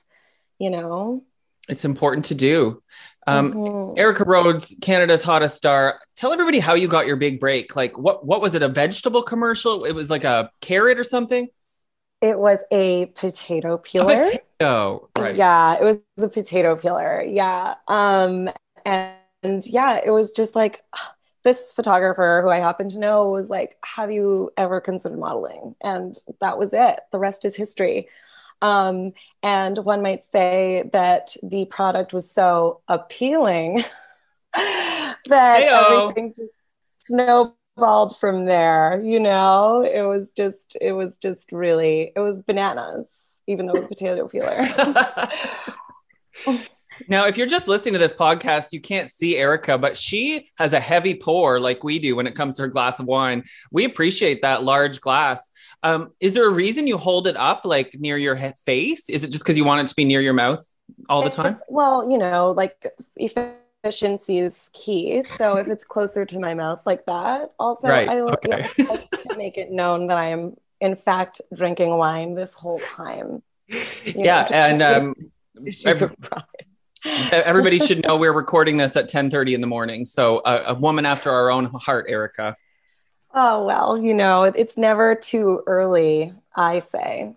you 0.58 0.70
know? 0.70 1.22
It's 1.68 1.84
important 1.84 2.26
to 2.26 2.34
do. 2.34 2.82
Um, 3.26 3.52
Mhm. 3.52 3.98
Erica 3.98 4.24
Rhodes, 4.24 4.74
Canada's 4.80 5.22
hottest 5.22 5.56
star. 5.56 6.00
Tell 6.16 6.32
everybody 6.32 6.60
how 6.60 6.74
you 6.74 6.88
got 6.88 7.06
your 7.06 7.16
big 7.16 7.38
break. 7.40 7.76
Like, 7.76 7.98
what 7.98 8.24
what 8.24 8.40
was 8.40 8.54
it? 8.54 8.62
A 8.62 8.68
vegetable 8.68 9.22
commercial? 9.22 9.84
It 9.84 9.92
was 9.92 10.08
like 10.10 10.24
a 10.24 10.50
carrot 10.62 10.98
or 10.98 11.04
something. 11.04 11.48
It 12.20 12.38
was 12.38 12.64
a 12.72 13.06
potato 13.06 13.74
A 13.74 13.78
peeler. 13.78 14.22
potato, 14.22 15.10
right? 15.18 15.36
Yeah, 15.36 15.74
it 15.80 15.84
was 15.84 16.24
a 16.24 16.28
potato 16.28 16.74
peeler. 16.74 17.22
Yeah. 17.22 17.74
Um, 17.86 18.48
and, 18.84 19.14
and 19.42 19.64
yeah, 19.66 20.00
it 20.04 20.10
was 20.10 20.30
just 20.32 20.56
like 20.56 20.82
this 21.44 21.72
photographer 21.72 22.40
who 22.42 22.50
I 22.50 22.58
happen 22.58 22.88
to 22.90 22.98
know 22.98 23.28
was 23.28 23.48
like, 23.50 23.76
Have 23.84 24.10
you 24.10 24.50
ever 24.56 24.80
considered 24.80 25.18
modeling? 25.18 25.76
And 25.82 26.16
that 26.40 26.58
was 26.58 26.70
it. 26.72 27.00
The 27.12 27.18
rest 27.18 27.44
is 27.44 27.54
history. 27.56 28.08
Um, 28.60 29.12
and 29.42 29.78
one 29.78 30.02
might 30.02 30.24
say 30.32 30.88
that 30.92 31.36
the 31.42 31.66
product 31.66 32.12
was 32.12 32.30
so 32.30 32.80
appealing 32.88 33.84
that 34.54 35.22
Heyo. 35.28 36.02
everything 36.02 36.34
just 36.36 36.54
snowballed 37.00 38.16
from 38.18 38.46
there. 38.46 39.00
You 39.02 39.20
know, 39.20 39.82
it 39.82 40.02
was 40.02 40.32
just, 40.32 40.76
it 40.80 40.92
was 40.92 41.18
just 41.18 41.52
really, 41.52 42.12
it 42.14 42.20
was 42.20 42.42
bananas, 42.42 43.10
even 43.46 43.66
though 43.66 43.72
it 43.74 43.78
was 43.78 43.86
potato 43.86 44.26
peeler. 44.28 44.68
now, 47.06 47.26
if 47.26 47.36
you're 47.36 47.46
just 47.46 47.68
listening 47.68 47.92
to 47.92 47.98
this 47.98 48.12
podcast, 48.14 48.72
you 48.72 48.80
can't 48.80 49.08
see 49.08 49.36
Erica, 49.36 49.78
but 49.78 49.96
she 49.96 50.50
has 50.58 50.72
a 50.72 50.80
heavy 50.80 51.14
pour 51.14 51.60
like 51.60 51.84
we 51.84 51.98
do 51.98 52.16
when 52.16 52.26
it 52.26 52.34
comes 52.34 52.56
to 52.56 52.62
her 52.62 52.68
glass 52.68 52.98
of 52.98 53.06
wine. 53.06 53.44
We 53.70 53.84
appreciate 53.84 54.42
that 54.42 54.62
large 54.64 55.00
glass. 55.00 55.50
Um, 55.82 56.12
is 56.20 56.32
there 56.32 56.46
a 56.48 56.52
reason 56.52 56.86
you 56.86 56.98
hold 56.98 57.26
it 57.26 57.36
up 57.36 57.62
like 57.64 57.94
near 57.98 58.16
your 58.16 58.34
he- 58.34 58.50
face? 58.64 59.08
Is 59.08 59.22
it 59.24 59.30
just 59.30 59.44
because 59.44 59.56
you 59.56 59.64
want 59.64 59.82
it 59.82 59.86
to 59.88 59.94
be 59.94 60.04
near 60.04 60.20
your 60.20 60.32
mouth? 60.34 60.64
all 61.10 61.22
the 61.22 61.28
time? 61.30 61.46
it's- 61.46 61.62
Well, 61.68 62.10
you 62.10 62.16
know, 62.18 62.52
like 62.56 62.86
efficiency 63.84 64.38
is 64.38 64.70
key. 64.72 65.22
So 65.22 65.56
if 65.56 65.68
it's 65.68 65.84
closer 65.84 66.24
to 66.24 66.38
my 66.38 66.54
mouth 66.54 66.82
like 66.86 67.04
that, 67.06 67.52
also 67.58 67.88
Right, 67.88 68.08
I, 68.08 68.20
okay. 68.20 68.48
yeah, 68.48 68.86
I 68.86 68.90
like 68.90 69.10
to 69.10 69.36
make 69.36 69.58
it 69.58 69.70
known 69.70 70.06
that 70.08 70.16
I 70.16 70.28
am 70.30 70.56
in 70.80 70.96
fact 70.96 71.40
drinking 71.54 71.96
wine 71.96 72.34
this 72.34 72.54
whole 72.54 72.80
time. 72.80 73.42
You 73.68 73.82
Yeah, 74.04 74.46
know, 74.50 74.56
and 74.56 74.82
um, 74.82 75.14
surprised. 75.70 76.67
Everybody 77.04 77.78
should 77.78 78.02
know 78.04 78.16
we're 78.16 78.32
recording 78.32 78.76
this 78.76 78.96
at 78.96 79.08
10:30 79.08 79.54
in 79.54 79.60
the 79.60 79.66
morning. 79.66 80.04
So 80.04 80.38
uh, 80.38 80.64
a 80.68 80.74
woman 80.74 81.06
after 81.06 81.30
our 81.30 81.50
own 81.50 81.66
heart, 81.66 82.06
Erica. 82.08 82.56
Oh 83.34 83.64
well, 83.64 83.98
you 83.98 84.14
know, 84.14 84.44
it's 84.44 84.78
never 84.78 85.14
too 85.14 85.62
early, 85.66 86.32
I 86.54 86.78
say. 86.80 87.34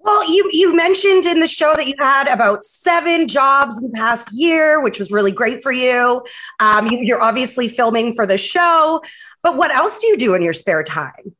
Well, 0.00 0.30
you 0.32 0.48
you 0.52 0.76
mentioned 0.76 1.26
in 1.26 1.40
the 1.40 1.46
show 1.46 1.74
that 1.74 1.86
you 1.86 1.94
had 1.98 2.28
about 2.28 2.64
seven 2.64 3.26
jobs 3.26 3.78
in 3.78 3.90
the 3.90 3.96
past 3.96 4.32
year, 4.32 4.80
which 4.80 4.98
was 4.98 5.10
really 5.10 5.32
great 5.32 5.62
for 5.62 5.72
you. 5.72 6.24
Um, 6.60 6.86
you 6.86 6.98
you're 7.00 7.22
obviously 7.22 7.68
filming 7.68 8.14
for 8.14 8.26
the 8.26 8.38
show, 8.38 9.02
but 9.42 9.56
what 9.56 9.70
else 9.70 9.98
do 9.98 10.06
you 10.06 10.16
do 10.16 10.34
in 10.34 10.42
your 10.42 10.52
spare 10.52 10.84
time? 10.84 11.34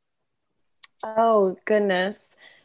Oh, 1.05 1.57
goodness. 1.65 2.19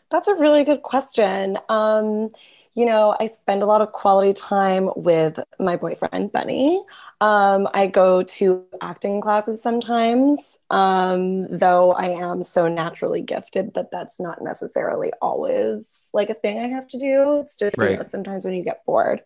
That's 0.10 0.28
a 0.28 0.36
really 0.36 0.64
good 0.64 0.82
question. 0.82 1.58
Um, 1.70 2.32
you 2.76 2.86
know, 2.86 3.16
I 3.20 3.28
spend 3.28 3.62
a 3.62 3.66
lot 3.66 3.82
of 3.82 3.92
quality 3.92 4.34
time 4.34 4.90
with 4.96 5.40
my 5.60 5.76
boyfriend, 5.76 6.32
Benny. 6.32 6.84
Um, 7.22 7.70
I 7.74 7.88
go 7.88 8.24
to 8.24 8.66
acting 8.82 9.22
classes 9.22 9.62
sometimes, 9.62 10.58
um, 10.70 11.48
though 11.48 11.94
I 11.94 12.08
am 12.08 12.44
so 12.44 12.68
naturally 12.68 13.22
gifted 13.22 13.74
that 13.76 13.92
that's 13.92 14.20
not 14.20 14.42
necessarily 14.42 15.12
always 15.22 15.90
like 16.14 16.30
a 16.30 16.34
thing 16.34 16.60
I 16.60 16.68
have 16.68 16.88
to 16.90 17.00
do. 17.00 17.40
It's 17.42 17.56
just, 17.56 17.76
you 17.78 17.96
know, 17.98 18.02
sometimes 18.12 18.44
when 18.44 18.56
you 18.56 18.64
get 18.64 18.84
bored. 18.86 19.22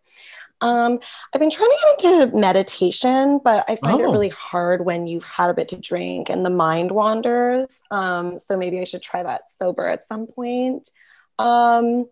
Um, 0.62 1.00
I've 1.34 1.40
been 1.40 1.52
trying 1.52 1.70
to 1.70 1.96
get 2.00 2.14
into 2.24 2.38
meditation, 2.38 3.40
but 3.44 3.64
I 3.68 3.76
find 3.78 4.00
it 4.00 4.06
Oh. 4.08 4.12
really 4.12 4.30
hard 4.30 4.86
when 4.86 5.06
you've 5.08 5.24
had 5.24 5.50
a 5.50 5.54
bit 5.54 5.70
to 5.70 5.78
drink 5.80 6.30
and 6.30 6.46
the 6.46 6.50
mind 6.50 6.92
wanders. 6.92 7.82
Um, 7.92 8.40
so 8.40 8.58
maybe 8.58 8.80
I 8.80 8.84
should 8.84 9.04
try 9.04 9.24
that 9.24 9.44
sober 9.60 9.88
at 9.88 10.08
some 10.08 10.28
point. 10.28 10.90
Um, 11.40 12.06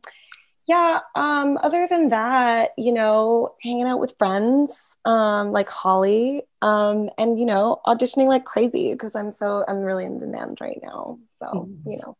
yeah, 0.67 1.00
um, 1.13 1.60
other 1.62 1.88
than 1.88 2.10
that, 2.10 2.72
you 2.77 2.91
know, 2.91 3.55
hanging 3.62 3.86
out 3.86 4.00
with 4.00 4.15
friends, 4.17 4.98
um, 5.05 5.51
like 5.51 5.69
Holly, 5.69 6.41
um, 6.62 7.10
and 7.19 7.38
you 7.38 7.45
know, 7.45 7.81
auditioning 7.86 8.27
like 8.27 8.45
crazy 8.45 8.91
because 8.93 9.15
I'm 9.15 9.31
so 9.31 9.63
I'm 9.67 9.77
really 9.77 10.05
in 10.05 10.17
demand 10.17 10.60
right 10.60 10.79
now. 10.81 11.19
So, 11.39 11.69
you 11.86 11.98
know, 11.98 12.17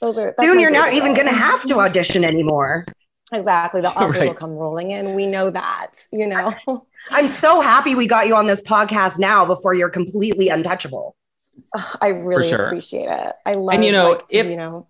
those 0.00 0.18
are 0.18 0.34
Soon 0.40 0.60
you're 0.60 0.70
not 0.70 0.92
even 0.94 1.14
going 1.14 1.26
to 1.26 1.32
have 1.32 1.64
to 1.66 1.80
audition 1.80 2.22
anymore. 2.22 2.86
Exactly. 3.32 3.80
The 3.80 3.88
offers 3.96 4.20
will 4.20 4.34
come 4.34 4.52
rolling 4.52 4.92
in. 4.92 5.14
We 5.14 5.26
know 5.26 5.50
that, 5.50 5.94
you 6.12 6.28
know. 6.28 6.54
I'm 7.10 7.26
so 7.26 7.60
happy 7.60 7.96
we 7.96 8.06
got 8.06 8.28
you 8.28 8.36
on 8.36 8.46
this 8.46 8.62
podcast 8.62 9.18
now 9.18 9.44
before 9.44 9.74
you're 9.74 9.90
completely 9.90 10.48
untouchable. 10.48 11.16
I 12.00 12.08
really 12.08 12.48
sure. 12.48 12.66
appreciate 12.66 13.08
it. 13.08 13.32
I 13.44 13.54
love 13.54 13.74
And 13.74 13.84
you 13.84 13.90
know, 13.90 14.10
like, 14.12 14.24
if- 14.28 14.46
you 14.46 14.56
know 14.56 14.86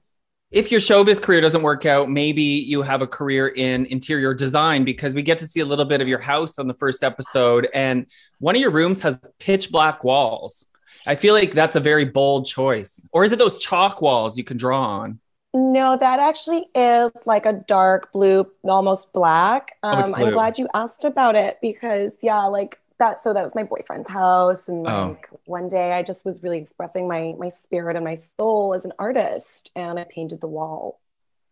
If 0.54 0.70
your 0.70 0.78
showbiz 0.78 1.20
career 1.20 1.40
doesn't 1.40 1.62
work 1.62 1.84
out, 1.84 2.08
maybe 2.08 2.40
you 2.42 2.82
have 2.82 3.02
a 3.02 3.08
career 3.08 3.48
in 3.48 3.86
interior 3.86 4.32
design 4.32 4.84
because 4.84 5.12
we 5.12 5.20
get 5.20 5.38
to 5.38 5.46
see 5.46 5.58
a 5.58 5.64
little 5.64 5.84
bit 5.84 6.00
of 6.00 6.06
your 6.06 6.20
house 6.20 6.60
on 6.60 6.68
the 6.68 6.74
first 6.74 7.02
episode, 7.02 7.66
and 7.74 8.06
one 8.38 8.54
of 8.54 8.60
your 8.60 8.70
rooms 8.70 9.02
has 9.02 9.20
pitch 9.40 9.72
black 9.72 10.04
walls. 10.04 10.64
I 11.08 11.16
feel 11.16 11.34
like 11.34 11.50
that's 11.50 11.74
a 11.74 11.80
very 11.80 12.04
bold 12.04 12.46
choice. 12.46 13.04
Or 13.10 13.24
is 13.24 13.32
it 13.32 13.40
those 13.40 13.58
chalk 13.58 14.00
walls 14.00 14.38
you 14.38 14.44
can 14.44 14.56
draw 14.56 14.80
on? 15.00 15.18
No, 15.54 15.96
that 15.96 16.20
actually 16.20 16.66
is 16.72 17.10
like 17.26 17.46
a 17.46 17.52
dark 17.52 18.12
blue, 18.12 18.48
almost 18.62 19.12
black. 19.12 19.76
Oh, 19.82 19.88
Um, 19.88 20.12
blue. 20.12 20.26
I'm 20.26 20.32
glad 20.34 20.56
you 20.56 20.68
asked 20.72 21.04
about 21.04 21.34
it 21.34 21.58
because, 21.60 22.14
yeah, 22.22 22.44
like 22.44 22.78
that. 22.98 23.20
So 23.20 23.32
that 23.34 23.42
was 23.44 23.54
my 23.54 23.62
boyfriend's 23.64 24.10
house, 24.10 24.68
and 24.68 24.86
Oh. 24.86 25.08
like 25.08 25.28
one 25.44 25.68
day 25.68 25.92
I 25.92 26.02
just 26.02 26.24
was 26.24 26.42
really 26.42 26.58
expressing 26.58 27.08
my 27.08 27.34
my 27.38 27.50
spirit 27.50 27.96
and 27.96 28.04
my 28.04 28.16
soul 28.16 28.74
as 28.74 28.84
an 28.84 28.92
artist, 28.98 29.70
and 29.76 29.98
I 29.98 30.04
painted 30.04 30.40
the 30.40 30.48
wall 30.48 31.00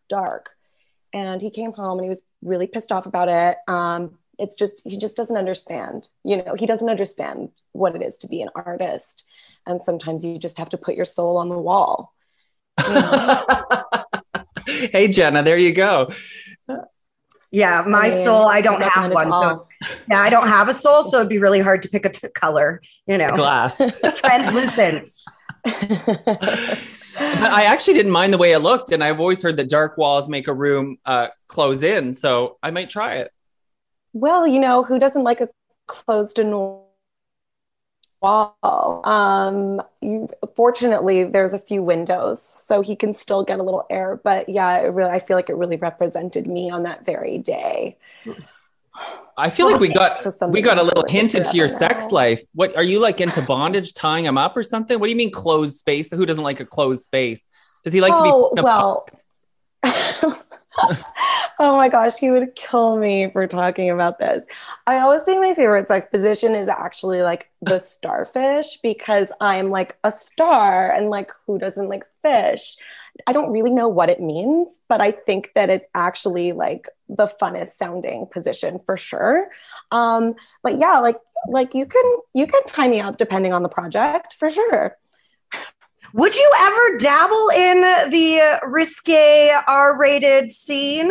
dark. 0.08 0.50
And 1.14 1.42
he 1.42 1.50
came 1.50 1.72
home 1.72 1.98
and 1.98 2.04
he 2.04 2.08
was 2.08 2.22
really 2.42 2.66
pissed 2.66 2.90
off 2.90 3.04
about 3.06 3.28
it. 3.28 3.58
Um, 3.68 4.18
it's 4.38 4.56
just 4.56 4.82
he 4.84 4.96
just 4.96 5.16
doesn't 5.16 5.36
understand. 5.36 6.08
You 6.24 6.42
know, 6.42 6.54
he 6.54 6.66
doesn't 6.66 6.88
understand 6.88 7.50
what 7.72 7.94
it 7.94 8.02
is 8.02 8.16
to 8.18 8.28
be 8.28 8.40
an 8.42 8.48
artist, 8.54 9.26
and 9.66 9.80
sometimes 9.84 10.24
you 10.24 10.38
just 10.38 10.58
have 10.58 10.70
to 10.70 10.78
put 10.78 10.94
your 10.94 11.04
soul 11.04 11.36
on 11.36 11.48
the 11.48 11.58
wall. 11.58 12.14
You 12.88 12.94
know? 12.94 13.44
hey, 14.66 15.08
Jenna, 15.08 15.42
there 15.42 15.58
you 15.58 15.72
go. 15.72 16.10
Yeah, 17.52 17.84
my 17.86 18.06
I 18.06 18.08
mean, 18.08 18.18
soul, 18.18 18.48
I 18.48 18.62
don't 18.62 18.82
have 18.82 19.12
one. 19.12 19.30
So 19.30 19.68
yeah, 20.10 20.20
I 20.20 20.30
don't 20.30 20.48
have 20.48 20.68
a 20.68 20.74
soul, 20.74 21.02
so 21.02 21.18
it'd 21.18 21.28
be 21.28 21.38
really 21.38 21.60
hard 21.60 21.82
to 21.82 21.88
pick 21.88 22.06
a 22.06 22.08
t- 22.08 22.28
color, 22.28 22.80
you 23.06 23.18
know. 23.18 23.30
Glass. 23.32 23.76
Translucent. 24.16 25.10
But 27.14 27.52
I 27.52 27.64
actually 27.64 27.94
didn't 27.94 28.12
mind 28.12 28.32
the 28.32 28.38
way 28.38 28.52
it 28.52 28.60
looked, 28.60 28.90
and 28.90 29.04
I've 29.04 29.20
always 29.20 29.42
heard 29.42 29.58
that 29.58 29.68
dark 29.68 29.98
walls 29.98 30.28
make 30.28 30.48
a 30.48 30.54
room 30.54 30.96
uh, 31.04 31.28
close 31.46 31.82
in, 31.82 32.14
so 32.14 32.56
I 32.62 32.70
might 32.70 32.88
try 32.88 33.16
it. 33.16 33.30
Well, 34.14 34.46
you 34.46 34.58
know, 34.58 34.82
who 34.82 34.98
doesn't 34.98 35.22
like 35.22 35.42
a 35.42 35.48
closed 35.86 36.38
in 36.38 36.50
wall? 38.22 39.02
Um, 39.04 39.82
you, 40.00 40.28
fortunately, 40.56 41.24
there's 41.24 41.52
a 41.52 41.58
few 41.58 41.82
windows, 41.82 42.40
so 42.40 42.80
he 42.80 42.96
can 42.96 43.12
still 43.12 43.44
get 43.44 43.58
a 43.58 43.62
little 43.62 43.86
air. 43.90 44.20
But 44.22 44.48
yeah, 44.48 44.78
it 44.78 44.92
really, 44.92 45.10
I 45.10 45.18
feel 45.18 45.36
like 45.36 45.50
it 45.50 45.56
really 45.56 45.76
represented 45.76 46.46
me 46.46 46.70
on 46.70 46.84
that 46.84 47.04
very 47.04 47.38
day. 47.38 47.96
I 49.36 49.50
feel 49.50 49.70
like 49.70 49.80
we 49.80 49.88
got 49.94 50.24
we 50.50 50.62
got 50.62 50.78
a 50.78 50.82
little 50.82 51.04
hint 51.08 51.34
into 51.34 51.56
your 51.56 51.68
sex 51.68 52.06
now. 52.06 52.14
life. 52.14 52.42
What 52.54 52.76
are 52.76 52.84
you 52.84 53.00
like 53.00 53.20
into 53.20 53.42
bondage, 53.42 53.94
tying 53.94 54.24
him 54.24 54.38
up 54.38 54.56
or 54.56 54.62
something? 54.62 54.98
What 54.98 55.06
do 55.06 55.10
you 55.10 55.16
mean 55.16 55.30
closed 55.30 55.76
space? 55.76 56.10
Who 56.12 56.26
doesn't 56.26 56.44
like 56.44 56.60
a 56.60 56.66
closed 56.66 57.04
space? 57.04 57.44
Does 57.84 57.92
he 57.92 58.00
like 58.00 58.14
to 58.16 58.22
be? 58.22 58.28
oh 58.28 58.50
put 58.50 58.58
in 58.58 58.58
a 58.58 58.62
well. 58.62 59.06
oh 61.58 61.76
my 61.76 61.88
gosh, 61.88 62.18
he 62.18 62.30
would 62.30 62.54
kill 62.54 62.98
me 62.98 63.30
for 63.30 63.46
talking 63.46 63.90
about 63.90 64.18
this. 64.18 64.42
I 64.86 64.98
always 64.98 65.24
say 65.24 65.38
my 65.38 65.54
favorite 65.54 65.88
sex 65.88 66.06
position 66.10 66.54
is 66.54 66.68
actually 66.68 67.22
like 67.22 67.50
the 67.60 67.78
starfish 67.78 68.78
because 68.82 69.28
I'm 69.40 69.70
like 69.70 69.96
a 70.04 70.10
star 70.10 70.90
and 70.90 71.10
like 71.10 71.30
who 71.46 71.58
doesn't 71.58 71.88
like 71.88 72.04
fish? 72.22 72.76
I 73.26 73.32
don't 73.32 73.52
really 73.52 73.70
know 73.70 73.88
what 73.88 74.08
it 74.10 74.20
means, 74.20 74.80
but 74.88 75.00
I 75.00 75.10
think 75.10 75.52
that 75.54 75.70
it's 75.70 75.86
actually 75.94 76.52
like 76.52 76.88
the 77.08 77.26
funnest 77.26 77.76
sounding 77.78 78.26
position 78.32 78.78
for 78.86 78.96
sure. 78.96 79.48
Um, 79.90 80.34
but 80.62 80.78
yeah, 80.78 80.98
like 80.98 81.18
like 81.48 81.74
you 81.74 81.86
can 81.86 82.16
you 82.34 82.46
can 82.46 82.64
tie 82.64 82.88
me 82.88 83.00
up 83.00 83.18
depending 83.18 83.52
on 83.52 83.62
the 83.62 83.68
project 83.68 84.34
for 84.38 84.50
sure. 84.50 84.96
Would 86.14 86.36
you 86.36 86.52
ever 86.60 86.98
dabble 86.98 87.48
in 87.56 87.80
the 88.10 88.60
risque 88.66 89.50
R-rated 89.66 90.50
scene? 90.50 91.10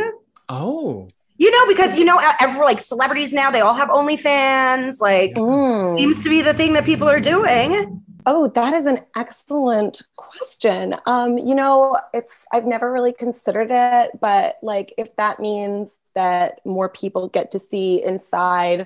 Oh, 0.49 1.07
You 1.37 1.49
know, 1.49 1.65
because 1.73 1.97
you 1.97 2.05
know, 2.05 2.21
every 2.39 2.59
like 2.63 2.79
celebrities 2.79 3.33
now, 3.33 3.49
they 3.49 3.61
all 3.61 3.73
have 3.73 3.89
OnlyFans. 3.89 4.99
Like, 5.01 5.33
Mm. 5.33 5.97
seems 5.97 6.23
to 6.23 6.29
be 6.29 6.41
the 6.43 6.53
thing 6.53 6.73
that 6.73 6.85
people 6.85 7.09
are 7.09 7.19
doing. 7.19 8.03
Oh, 8.27 8.47
that 8.49 8.73
is 8.75 8.85
an 8.85 8.99
excellent 9.15 10.03
question. 10.15 10.95
Um, 11.07 11.39
you 11.39 11.55
know, 11.55 11.97
it's 12.13 12.45
I've 12.53 12.67
never 12.67 12.91
really 12.91 13.13
considered 13.13 13.69
it, 13.71 14.11
but 14.19 14.57
like 14.61 14.93
if 14.99 15.15
that 15.15 15.39
means 15.39 15.97
that 16.13 16.63
more 16.63 16.87
people 16.89 17.27
get 17.29 17.49
to 17.51 17.59
see 17.59 18.03
inside 18.03 18.85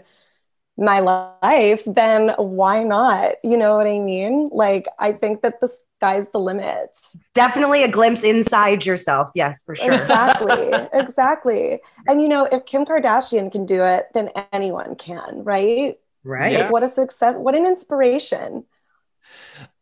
my 0.77 0.99
life, 0.99 1.83
then 1.85 2.29
why 2.37 2.83
not? 2.83 3.35
You 3.43 3.57
know 3.57 3.75
what 3.77 3.87
I 3.87 3.99
mean? 3.99 4.49
Like 4.51 4.87
I 4.99 5.13
think 5.13 5.41
that 5.41 5.61
the 5.61 5.69
sky's 5.97 6.27
the 6.29 6.39
limit. 6.39 6.97
Definitely 7.33 7.83
a 7.83 7.87
glimpse 7.87 8.23
inside 8.23 8.85
yourself. 8.85 9.31
Yes, 9.35 9.63
for 9.63 9.75
sure. 9.75 9.93
Exactly. 9.93 10.71
exactly. 10.93 11.79
And 12.07 12.21
you 12.21 12.27
know, 12.27 12.45
if 12.51 12.65
Kim 12.65 12.85
Kardashian 12.85 13.51
can 13.51 13.65
do 13.65 13.83
it, 13.83 14.07
then 14.13 14.29
anyone 14.51 14.95
can, 14.95 15.43
right? 15.43 15.97
Right. 16.23 16.53
Yeah. 16.53 16.59
Like 16.63 16.71
what 16.71 16.83
a 16.83 16.89
success, 16.89 17.35
what 17.37 17.55
an 17.55 17.65
inspiration. 17.65 18.65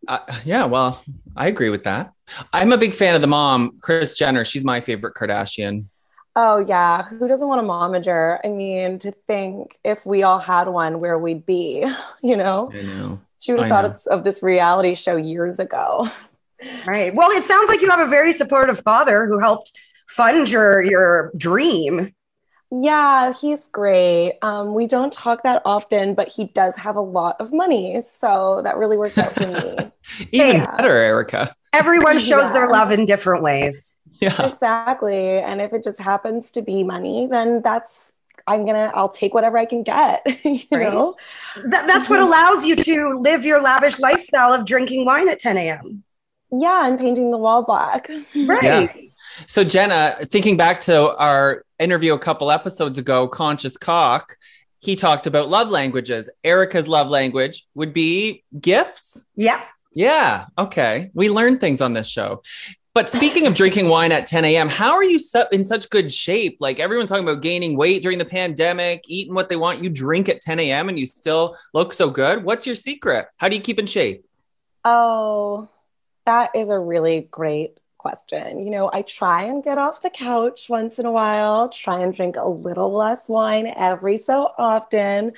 uh, 0.08 0.20
yeah. 0.46 0.66
Well, 0.66 1.02
I 1.36 1.48
agree 1.48 1.70
with 1.70 1.86
that. 1.86 2.14
I'm 2.52 2.72
a 2.72 2.78
big 2.78 2.94
fan 2.94 3.16
of 3.16 3.22
the 3.22 3.28
mom, 3.28 3.80
Kris 3.82 4.16
Jenner. 4.16 4.46
She's 4.46 4.64
my 4.64 4.80
favorite 4.80 5.16
Kardashian. 5.16 5.86
Oh 6.36 6.58
yeah, 6.58 7.04
who 7.04 7.28
doesn't 7.28 7.48
want 7.48 7.62
a 7.62 7.64
momager? 7.64 8.40
I 8.44 8.48
mean, 8.48 8.98
to 9.00 9.12
think 9.28 9.78
if 9.84 10.06
we 10.06 10.24
all 10.24 10.40
had 10.40 10.68
one, 10.68 11.00
where 11.00 11.18
we'd 11.18 11.46
be, 11.46 11.86
you 12.24 12.36
know? 12.36 12.72
I 12.74 12.82
know. 12.82 13.22
She 13.40 13.52
would 13.52 13.60
have 13.60 13.68
I 13.68 13.70
thought 13.70 13.86
it's 13.86 14.06
of 14.08 14.24
this 14.24 14.42
reality 14.42 14.96
show 14.96 15.16
years 15.16 15.60
ago. 15.60 16.10
Right. 16.86 17.14
Well, 17.14 17.30
it 17.32 17.44
sounds 17.44 17.68
like 17.68 17.82
you 17.82 17.90
have 17.90 18.00
a 18.00 18.10
very 18.10 18.32
supportive 18.32 18.80
father 18.80 19.26
who 19.26 19.38
helped 19.38 19.82
fund 20.08 20.50
your 20.50 20.82
your 20.82 21.34
dream. 21.36 22.14
Yeah, 22.76 23.34
he's 23.34 23.68
great. 23.72 24.40
Um, 24.42 24.74
we 24.74 24.88
don't 24.88 25.14
talk 25.14 25.44
that 25.44 25.62
often, 25.64 26.16
but 26.16 26.28
he 26.30 26.46
does 26.46 26.76
have 26.78 26.96
a 26.96 27.02
lot 27.02 27.36
of 27.40 27.54
money, 27.54 28.02
so 28.02 28.62
that 28.64 28.78
really 28.78 28.98
worked 28.98 29.20
out 29.20 29.32
for 29.34 29.46
me. 29.48 29.92
Even 30.32 30.56
Yeah. 30.58 30.76
better, 30.78 30.90
Erica. 30.90 31.56
Everyone 31.74 32.20
shows 32.20 32.52
their 32.52 32.68
love 32.70 32.92
in 32.92 33.06
different 33.06 33.44
ways. 33.44 34.00
Yeah. 34.20 34.48
Exactly. 34.48 35.40
And 35.40 35.62
if 35.62 35.74
it 35.74 35.84
just 35.84 36.00
happens 36.02 36.52
to 36.54 36.62
be 36.64 36.84
money, 36.84 37.28
then 37.28 37.62
that's 37.62 38.12
I'm 38.48 38.66
gonna 38.66 38.92
I'll 38.94 39.10
take 39.10 39.34
whatever 39.34 39.58
I 39.58 39.66
can 39.66 39.84
get. 39.84 40.22
you 40.44 40.60
Right. 40.72 40.94
know? 40.94 41.16
That, 41.70 41.86
that's 41.88 42.10
what 42.10 42.20
allows 42.20 42.66
you 42.66 42.76
to 42.76 43.10
live 43.14 43.46
your 43.46 43.62
lavish 43.62 44.00
lifestyle 44.00 44.52
of 44.52 44.66
drinking 44.66 45.06
wine 45.06 45.30
at 45.30 45.40
10 45.40 45.58
a.m. 45.58 46.04
Yeah, 46.52 46.82
I'm 46.84 46.98
painting 46.98 47.32
the 47.32 47.38
wall 47.38 47.64
black. 47.64 48.10
Right. 48.36 48.64
Yeah. 48.64 48.88
So 49.46 49.64
Jenna, 49.64 50.16
thinking 50.26 50.58
back 50.58 50.80
to 50.82 51.16
our 51.18 51.64
interview 51.80 52.14
a 52.14 52.20
couple 52.20 52.52
episodes 52.52 52.98
ago, 52.98 53.28
Conscious 53.28 53.78
Cock, 53.78 54.38
he 54.80 54.96
talked 54.96 55.28
about 55.28 55.50
love 55.50 55.70
languages. 55.70 56.30
Erica's 56.44 56.88
love 56.88 57.10
language 57.10 57.66
would 57.74 57.94
be 57.94 58.44
gifts. 58.60 59.26
Yeah. 59.36 59.64
Yeah. 59.94 60.48
Okay. 60.58 61.10
We 61.14 61.30
learn 61.30 61.58
things 61.58 61.82
on 61.82 61.94
this 61.94 62.08
show. 62.08 62.42
But 62.94 63.10
speaking 63.10 63.48
of 63.48 63.56
drinking 63.56 63.88
wine 63.88 64.12
at 64.12 64.28
10 64.28 64.46
a.m., 64.46 64.70
how 64.70 64.92
are 64.92 65.04
you 65.04 65.20
in 65.52 65.64
such 65.64 65.90
good 65.90 66.12
shape? 66.12 66.58
Like 66.60 66.80
everyone's 66.80 67.10
talking 67.10 67.24
about 67.28 67.42
gaining 67.42 67.76
weight 67.76 68.04
during 68.04 68.20
the 68.20 68.26
pandemic, 68.26 69.04
eating 69.08 69.34
what 69.34 69.50
they 69.50 69.56
want. 69.56 69.84
You 69.84 69.90
drink 69.90 70.30
at 70.30 70.42
10 70.42 70.60
a.m. 70.60 70.90
and 70.90 71.00
you 71.00 71.08
still 71.08 71.58
look 71.74 71.92
so 71.92 72.12
good. 72.12 72.44
What's 72.44 72.68
your 72.68 72.76
secret? 72.76 73.30
How 73.38 73.50
do 73.50 73.56
you 73.56 73.62
keep 73.64 73.80
in 73.80 73.88
shape? 73.88 74.26
Oh, 74.86 75.70
that 76.28 76.52
is 76.56 76.70
a 76.70 76.78
really 76.78 77.28
great 77.32 77.80
question. 78.04 78.64
You 78.64 78.70
know, 78.70 78.90
I 78.94 79.02
try 79.02 79.44
and 79.44 79.64
get 79.64 79.78
off 79.78 80.02
the 80.02 80.10
couch 80.12 80.68
once 80.70 81.00
in 81.00 81.06
a 81.06 81.12
while, 81.12 81.70
try 81.70 82.02
and 82.02 82.14
drink 82.14 82.36
a 82.36 82.48
little 82.48 82.94
less 82.94 83.28
wine 83.30 83.74
every 83.76 84.18
so 84.18 84.52
often. 84.60 85.32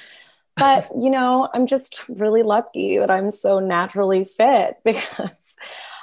But, 0.57 0.89
you 0.99 1.09
know, 1.11 1.47
I'm 1.53 1.67
just 1.67 2.03
really 2.09 2.43
lucky 2.43 2.97
that 2.97 3.11
I'm 3.11 3.31
so 3.31 3.59
naturally 3.59 4.25
fit 4.25 4.77
because 4.83 5.53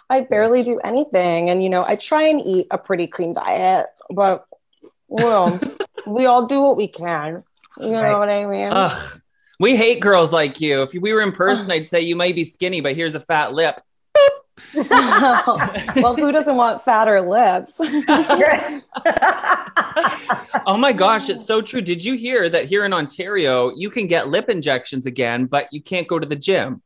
I 0.08 0.20
barely 0.20 0.62
do 0.62 0.78
anything. 0.78 1.50
And, 1.50 1.62
you 1.62 1.68
know, 1.68 1.84
I 1.86 1.96
try 1.96 2.22
and 2.28 2.40
eat 2.40 2.68
a 2.70 2.78
pretty 2.78 3.08
clean 3.08 3.32
diet, 3.32 3.86
but, 4.08 4.46
well, 5.08 5.60
we 6.06 6.26
all 6.26 6.46
do 6.46 6.60
what 6.60 6.76
we 6.76 6.86
can. 6.88 7.42
You 7.80 7.90
know 7.90 8.02
Right. 8.02 8.18
what 8.18 8.30
I 8.30 8.46
mean? 8.46 8.72
Ugh. 8.72 9.20
We 9.58 9.76
hate 9.76 10.00
girls 10.00 10.32
like 10.32 10.60
you. 10.60 10.82
If 10.82 10.92
we 10.92 11.12
were 11.12 11.22
in 11.22 11.32
person, 11.32 11.70
I'd 11.70 11.88
say 11.88 12.00
you 12.00 12.16
might 12.16 12.34
be 12.34 12.44
skinny, 12.44 12.80
but 12.80 12.96
here's 12.96 13.14
a 13.14 13.20
fat 13.20 13.52
lip. 13.54 13.80
well, 14.74 16.16
who 16.16 16.32
doesn't 16.32 16.56
want 16.56 16.82
fatter 16.82 17.20
lips? 17.20 17.80
Oh 20.64 20.76
my 20.76 20.92
gosh, 20.92 21.28
it's 21.28 21.44
so 21.44 21.60
true. 21.60 21.80
Did 21.80 22.04
you 22.04 22.14
hear 22.14 22.48
that 22.48 22.66
here 22.66 22.84
in 22.84 22.92
Ontario, 22.92 23.72
you 23.74 23.90
can 23.90 24.06
get 24.06 24.28
lip 24.28 24.48
injections 24.48 25.06
again, 25.06 25.46
but 25.46 25.66
you 25.72 25.82
can't 25.82 26.06
go 26.06 26.18
to 26.18 26.26
the 26.26 26.36
gym? 26.36 26.82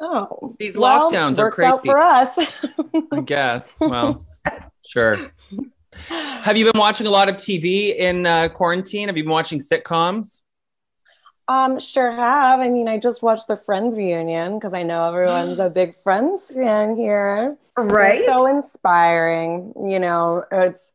oh, 0.00 0.56
These 0.58 0.76
well, 0.76 1.10
lockdowns 1.10 1.38
are 1.38 1.50
crazy. 1.50 1.78
for 1.84 1.98
us. 1.98 2.38
I 3.12 3.20
guess. 3.20 3.76
Well, 3.80 4.24
sure. 4.84 5.30
Have 6.08 6.56
you 6.56 6.64
been 6.70 6.78
watching 6.78 7.06
a 7.06 7.10
lot 7.10 7.28
of 7.28 7.36
TV 7.36 7.94
in 7.96 8.26
uh, 8.26 8.48
quarantine? 8.48 9.08
Have 9.08 9.16
you 9.16 9.24
been 9.24 9.32
watching 9.32 9.60
sitcoms? 9.60 10.42
Um, 11.50 11.80
sure 11.80 12.12
have. 12.12 12.60
I 12.60 12.68
mean, 12.68 12.86
I 12.86 12.96
just 12.96 13.24
watched 13.24 13.48
the 13.48 13.56
Friends 13.56 13.96
reunion 13.96 14.54
because 14.54 14.72
I 14.72 14.84
know 14.84 15.08
everyone's 15.08 15.58
a 15.58 15.68
big 15.68 15.94
Friends 15.94 16.52
fan 16.54 16.96
here. 16.96 17.58
They're 17.76 17.86
right. 17.86 18.24
so 18.24 18.46
inspiring. 18.46 19.74
You 19.84 19.98
know, 19.98 20.44
it's 20.52 20.92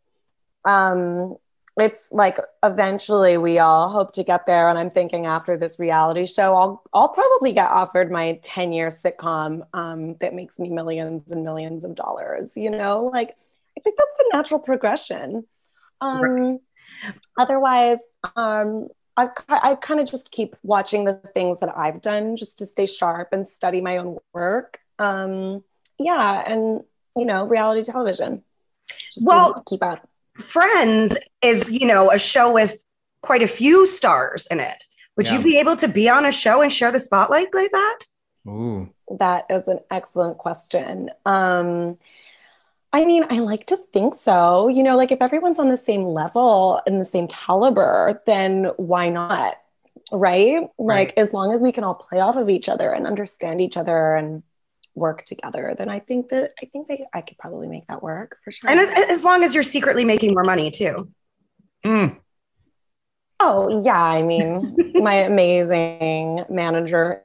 um 0.63 1.35
it's 1.77 2.09
like 2.13 2.39
eventually 2.63 3.37
we 3.37 3.59
all 3.59 3.89
hope 3.89 4.13
to 4.13 4.23
get 4.23 4.45
there 4.45 4.69
and 4.69 4.79
i'm 4.79 4.89
thinking 4.89 5.25
after 5.25 5.57
this 5.57 5.77
reality 5.77 6.25
show 6.25 6.55
i'll 6.55 6.81
i'll 6.93 7.09
probably 7.09 7.51
get 7.51 7.69
offered 7.69 8.09
my 8.09 8.39
10 8.41 8.71
year 8.71 8.87
sitcom 8.87 9.61
um 9.73 10.15
that 10.15 10.33
makes 10.33 10.57
me 10.57 10.69
millions 10.69 11.31
and 11.31 11.43
millions 11.43 11.83
of 11.83 11.93
dollars 11.93 12.55
you 12.55 12.71
know 12.71 13.09
like 13.11 13.35
i 13.77 13.81
think 13.81 13.95
that's 13.95 14.11
the 14.17 14.29
natural 14.31 14.59
progression 14.59 15.45
um 15.99 16.59
otherwise 17.37 17.99
um 18.37 18.87
I, 19.17 19.29
I 19.49 19.75
kind 19.75 19.99
of 19.99 20.07
just 20.09 20.31
keep 20.31 20.55
watching 20.63 21.05
the 21.05 21.13
things 21.13 21.59
that 21.61 21.75
I've 21.77 22.01
done 22.01 22.35
just 22.35 22.57
to 22.59 22.65
stay 22.65 22.85
sharp 22.85 23.29
and 23.31 23.47
study 23.47 23.79
my 23.81 23.97
own 23.97 24.17
work. 24.33 24.79
Um, 24.99 25.63
yeah, 25.97 26.43
and 26.45 26.83
you 27.15 27.25
know, 27.25 27.45
reality 27.47 27.83
television. 27.83 28.43
Just 28.87 29.19
to 29.19 29.23
Well- 29.25 29.63
keep 29.67 29.81
up. 29.83 30.07
Friends 30.37 31.17
is, 31.41 31.71
you 31.71 31.87
know, 31.87 32.11
a 32.11 32.17
show 32.19 32.51
with 32.51 32.83
quite 33.21 33.41
a 33.41 33.47
few 33.47 33.85
stars 33.85 34.45
in 34.51 34.59
it. 34.59 34.83
Would 35.15 35.27
Yeah. 35.27 35.37
you 35.37 35.43
be 35.43 35.57
able 35.59 35.77
to 35.77 35.87
be 35.87 36.09
on 36.09 36.25
a 36.25 36.31
show 36.31 36.61
and 36.61 36.71
share 36.71 36.91
the 36.91 36.99
spotlight 36.99 37.53
like 37.53 37.71
that? 37.71 37.99
Ooh. 38.45 38.89
That 39.17 39.45
is 39.49 39.65
an 39.69 39.79
excellent 39.89 40.37
question. 40.37 41.09
Um, 41.25 41.95
I 42.95 43.03
mean, 43.03 43.25
I 43.29 43.39
like 43.39 43.65
to 43.67 43.77
think 43.91 44.15
so. 44.15 44.69
You 44.69 44.81
know, 44.81 44.95
like 44.95 45.11
if 45.11 45.21
everyone's 45.21 45.59
on 45.59 45.67
the 45.67 45.75
same 45.75 46.05
level 46.05 46.79
and 46.87 46.99
the 46.99 47.03
same 47.03 47.27
caliber, 47.27 48.21
then 48.25 48.71
why 48.77 49.09
not? 49.09 49.55
Right? 50.13 50.69
Like 50.77 51.13
as 51.17 51.33
long 51.33 51.51
as 51.51 51.61
we 51.61 51.73
can 51.73 51.83
all 51.83 51.95
play 51.95 52.21
off 52.21 52.37
of 52.37 52.47
each 52.47 52.69
other 52.69 52.93
and 52.93 53.05
understand 53.05 53.59
each 53.59 53.75
other 53.75 54.15
and 54.15 54.43
work 54.95 55.25
together, 55.25 55.75
then 55.77 55.89
I 55.89 55.99
think 55.99 56.29
that 56.29 56.53
I 56.63 56.67
think 56.67 56.87
that 56.87 56.99
I 57.13 57.19
could 57.19 57.37
probably 57.37 57.67
make 57.67 57.85
that 57.87 58.01
work 58.01 58.37
for 58.45 58.51
sure. 58.51 58.69
And 58.69 58.79
as, 58.79 58.89
as 59.09 59.23
long 59.25 59.43
as 59.43 59.53
you're 59.53 59.63
secretly 59.63 60.05
making 60.05 60.33
more 60.33 60.45
money 60.45 60.71
too. 60.71 61.11
Mm. 61.85 62.17
Oh, 63.41 63.83
yeah. 63.83 64.01
I 64.01 64.21
mean, 64.21 64.73
my 64.93 65.15
amazing 65.15 66.45
manager, 66.49 67.24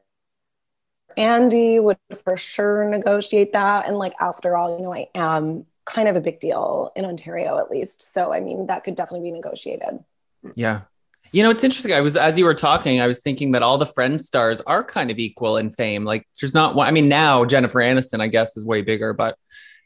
Andy, 1.17 1.81
would 1.81 1.99
for 2.25 2.37
sure 2.37 2.89
negotiate 2.89 3.53
that. 3.53 3.87
And 3.87 3.97
like, 3.97 4.15
after 4.21 4.57
all, 4.57 4.77
you 4.77 4.83
know, 4.83 4.95
I 4.95 5.07
am 5.15 5.67
kind 5.85 6.09
of 6.09 6.17
a 6.17 6.21
big 6.21 6.41
deal 6.41 6.93
in 6.95 7.05
Ontario, 7.05 7.59
at 7.59 7.71
least. 7.71 8.13
So, 8.15 8.33
I 8.33 8.41
mean, 8.41 8.67
that 8.67 8.85
could 8.85 8.95
definitely 8.95 9.31
be 9.31 9.33
negotiated. 9.33 10.05
Yeah. 10.55 10.83
You 11.33 11.43
know, 11.43 11.51
it's 11.51 11.63
interesting. 11.63 11.93
I 11.93 12.01
was, 12.01 12.17
as 12.17 12.39
you 12.39 12.45
were 12.45 12.55
talking, 12.55 13.01
I 13.01 13.07
was 13.07 13.23
thinking 13.23 13.53
that 13.53 13.63
all 13.63 13.79
the 13.79 13.87
friend 13.87 14.21
stars 14.21 14.61
are 14.63 14.83
kind 14.83 15.11
of 15.11 15.19
equal 15.19 15.57
in 15.59 15.71
fame. 15.71 16.05
Like, 16.05 16.27
there's 16.41 16.55
not 16.55 16.75
one. 16.75 16.89
I 16.89 16.91
mean, 16.91 17.09
now 17.09 17.45
Jennifer 17.45 17.79
Aniston, 17.79 18.21
I 18.21 18.29
guess, 18.29 18.57
is 18.57 18.65
way 18.65 18.83
bigger, 18.83 19.13
but 19.13 19.37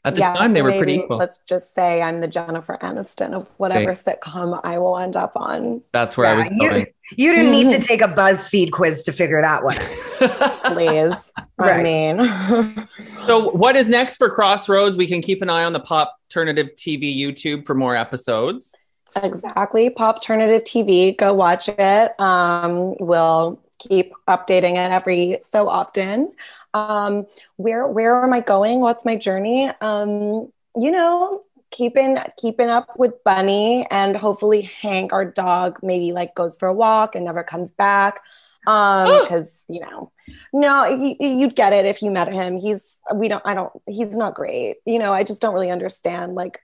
at 0.05 0.13
the 0.15 0.21
Yeah, 0.21 0.33
time 0.33 0.53
they 0.53 0.59
so 0.59 0.65
were 0.65 0.71
pretty 0.71 0.95
equal. 0.95 1.17
Let's 1.17 1.39
just 1.39 1.73
say 1.73 2.01
I'm 2.01 2.21
the 2.21 2.27
Jennifer 2.27 2.77
Aniston 2.81 3.33
of 3.33 3.47
whatever 3.57 3.91
sitcom 3.91 4.61
I 4.63 4.77
will 4.77 4.97
end 4.97 5.15
up 5.15 5.33
on. 5.35 5.81
That's 5.91 6.15
where 6.15 6.27
I 6.27 6.35
was 6.35 6.47
Yeah, 6.51 6.69
going. 6.69 6.85
You 7.17 7.33
didn't 7.33 7.51
need 7.51 7.69
to 7.69 7.79
take 7.87 8.01
a 8.01 8.07
BuzzFeed 8.07 8.71
quiz 8.71 9.03
to 9.03 9.11
figure 9.11 9.41
that 9.41 9.63
one 9.63 9.77
out. 9.79 10.63
Please. 10.73 11.31
I 11.59 11.81
mean, 11.81 12.17
so, 13.25 13.49
what 13.51 13.75
is 13.75 13.89
next 13.89 14.17
for 14.17 14.29
Crossroads? 14.29 14.97
We 14.97 15.07
can 15.07 15.21
keep 15.21 15.41
an 15.41 15.49
eye 15.49 15.63
on 15.63 15.73
the 15.73 15.79
Pop 15.79 16.15
Alternative 16.29 16.67
TV 16.75 17.17
YouTube 17.17 17.65
for 17.65 17.73
more 17.73 17.95
episodes. 17.95 18.75
Exactly. 19.15 19.89
Pop 19.89 20.15
Alternative 20.15 20.61
TV. 20.63 21.17
Go 21.17 21.33
watch 21.33 21.69
it. 21.69 22.19
Um, 22.19 22.95
we'll 22.99 23.61
keep 23.87 24.13
updating 24.27 24.73
it 24.73 24.91
every 24.91 25.39
so 25.51 25.69
often. 25.69 26.33
Um, 26.73 27.25
where 27.57 27.87
where 27.87 28.23
am 28.23 28.33
I 28.33 28.41
going? 28.41 28.79
What's 28.81 29.05
my 29.05 29.15
journey? 29.15 29.71
Um, 29.81 30.51
you 30.75 30.91
know, 30.91 31.43
keeping 31.71 32.17
keeping 32.37 32.69
up 32.69 32.97
with 32.97 33.23
Bunny 33.23 33.85
and 33.91 34.15
hopefully 34.15 34.61
Hank, 34.61 35.13
our 35.13 35.25
dog, 35.25 35.79
maybe 35.83 36.11
like 36.11 36.35
goes 36.35 36.57
for 36.57 36.67
a 36.67 36.73
walk 36.73 37.15
and 37.15 37.25
never 37.25 37.43
comes 37.43 37.71
back. 37.71 38.19
Um, 38.67 39.21
because 39.21 39.63
you 39.67 39.79
know, 39.81 40.11
no, 40.51 40.85
you, 40.85 41.15
you'd 41.19 41.55
get 41.55 41.73
it 41.73 41.85
if 41.85 42.01
you 42.01 42.09
met 42.11 42.31
him. 42.33 42.57
He's 42.57 42.97
we 43.13 43.27
don't. 43.27 43.43
I 43.45 43.53
don't. 43.53 43.71
He's 43.87 44.17
not 44.17 44.33
great. 44.33 44.77
You 44.85 44.99
know, 44.99 45.13
I 45.13 45.23
just 45.23 45.41
don't 45.41 45.53
really 45.53 45.71
understand 45.71 46.35
like 46.35 46.59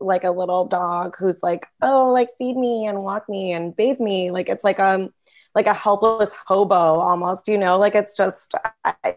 like 0.00 0.24
a 0.24 0.30
little 0.30 0.64
dog 0.66 1.14
who's 1.18 1.38
like, 1.42 1.66
oh, 1.82 2.12
like 2.12 2.28
feed 2.38 2.56
me 2.56 2.86
and 2.86 3.02
walk 3.02 3.28
me 3.28 3.52
and 3.52 3.76
bathe 3.76 4.00
me. 4.00 4.30
Like 4.30 4.48
it's 4.48 4.64
like 4.64 4.80
um 4.80 5.12
like 5.54 5.66
a 5.66 5.74
helpless 5.74 6.32
hobo 6.46 6.74
almost, 6.74 7.48
you 7.48 7.58
know, 7.58 7.78
like 7.78 7.94
it's 7.94 8.16
just 8.16 8.54
I, 8.84 9.16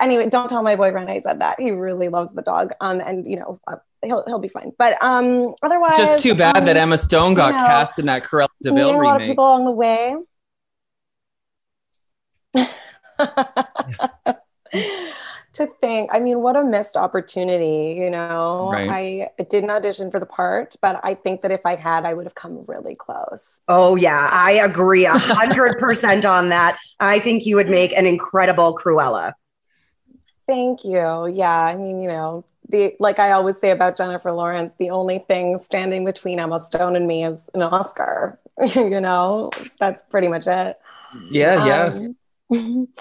anyway, 0.00 0.28
don't 0.28 0.48
tell 0.48 0.62
my 0.62 0.76
boyfriend 0.76 1.08
I 1.10 1.20
said 1.20 1.40
that. 1.40 1.60
He 1.60 1.70
really 1.70 2.08
loves 2.08 2.32
the 2.32 2.42
dog. 2.42 2.72
Um 2.80 3.00
and 3.00 3.28
you 3.28 3.36
know, 3.36 3.60
uh, 3.66 3.76
he'll 4.04 4.24
he'll 4.26 4.38
be 4.38 4.48
fine. 4.48 4.72
But 4.78 5.02
um 5.02 5.54
otherwise 5.62 5.96
just 5.96 6.22
too 6.22 6.34
bad 6.34 6.58
um, 6.58 6.64
that 6.64 6.76
Emma 6.76 6.98
Stone 6.98 7.34
got 7.34 7.52
you 7.52 7.60
know, 7.60 7.66
cast 7.66 7.98
in 7.98 8.06
that 8.06 8.22
Cruella 8.22 8.48
meeting 8.62 8.74
Deville 8.74 9.00
a 9.00 9.02
lot 9.02 9.20
of 9.20 9.26
people 9.26 9.44
along 9.44 9.64
the 9.64 9.70
way. 9.72 10.16
to 15.54 15.66
think, 15.80 16.10
I 16.12 16.20
mean, 16.20 16.40
what 16.40 16.56
a 16.56 16.64
missed 16.64 16.96
opportunity, 16.96 17.98
you 17.98 18.10
know. 18.10 18.70
Right. 18.72 19.28
I 19.38 19.42
didn't 19.44 19.70
audition 19.70 20.10
for 20.10 20.20
the 20.20 20.26
part, 20.26 20.76
but 20.80 21.00
I 21.02 21.14
think 21.14 21.42
that 21.42 21.50
if 21.50 21.60
I 21.64 21.74
had, 21.74 22.04
I 22.04 22.14
would 22.14 22.26
have 22.26 22.34
come 22.34 22.64
really 22.66 22.94
close. 22.94 23.60
Oh 23.68 23.96
yeah, 23.96 24.28
I 24.32 24.52
agree 24.52 25.04
a 25.04 25.18
hundred 25.18 25.78
percent 25.78 26.24
on 26.24 26.50
that. 26.50 26.78
I 27.00 27.18
think 27.18 27.46
you 27.46 27.56
would 27.56 27.68
make 27.68 27.92
an 27.92 28.06
incredible 28.06 28.76
Cruella. 28.76 29.34
Thank 30.46 30.84
you. 30.84 31.26
Yeah, 31.26 31.60
I 31.60 31.76
mean, 31.76 32.00
you 32.00 32.08
know, 32.08 32.44
the 32.68 32.94
like 33.00 33.18
I 33.18 33.32
always 33.32 33.58
say 33.58 33.70
about 33.70 33.96
Jennifer 33.96 34.32
Lawrence, 34.32 34.72
the 34.78 34.90
only 34.90 35.18
thing 35.20 35.58
standing 35.58 36.04
between 36.04 36.38
Emma 36.38 36.60
Stone 36.60 36.96
and 36.96 37.06
me 37.06 37.24
is 37.24 37.50
an 37.54 37.62
Oscar. 37.62 38.38
you 38.74 39.00
know, 39.00 39.50
that's 39.78 40.04
pretty 40.04 40.28
much 40.28 40.46
it. 40.46 40.78
Yeah, 41.30 41.66
yeah. 41.66 42.08
Um, 42.50 42.88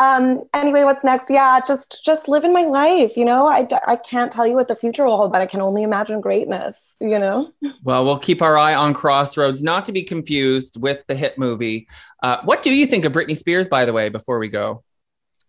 um 0.00 0.42
anyway 0.54 0.84
what's 0.84 1.02
next 1.02 1.28
yeah 1.28 1.58
just 1.66 2.00
just 2.04 2.28
living 2.28 2.52
my 2.52 2.62
life 2.64 3.16
you 3.16 3.24
know 3.24 3.46
i 3.46 3.66
i 3.86 3.96
can't 3.96 4.30
tell 4.30 4.46
you 4.46 4.54
what 4.54 4.68
the 4.68 4.76
future 4.76 5.04
will 5.04 5.16
hold 5.16 5.32
but 5.32 5.40
i 5.42 5.46
can 5.46 5.60
only 5.60 5.82
imagine 5.82 6.20
greatness 6.20 6.94
you 7.00 7.18
know 7.18 7.52
Well, 7.82 8.04
we'll 8.04 8.18
keep 8.18 8.40
our 8.42 8.56
eye 8.56 8.74
on 8.74 8.94
Crossroads, 8.94 9.62
not 9.62 9.84
to 9.86 9.92
be 9.92 10.02
confused 10.02 10.80
with 10.80 11.02
the 11.08 11.14
hit 11.14 11.38
movie. 11.38 11.88
Uh, 12.22 12.38
what 12.44 12.62
do 12.62 12.72
you 12.72 12.86
think 12.86 13.04
of 13.04 13.12
Britney 13.12 13.36
Spears, 13.36 13.66
by 13.68 13.84
the 13.84 13.92
way, 13.92 14.08
before 14.08 14.38
we 14.38 14.48
go? 14.48 14.84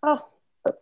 oh 0.03 0.19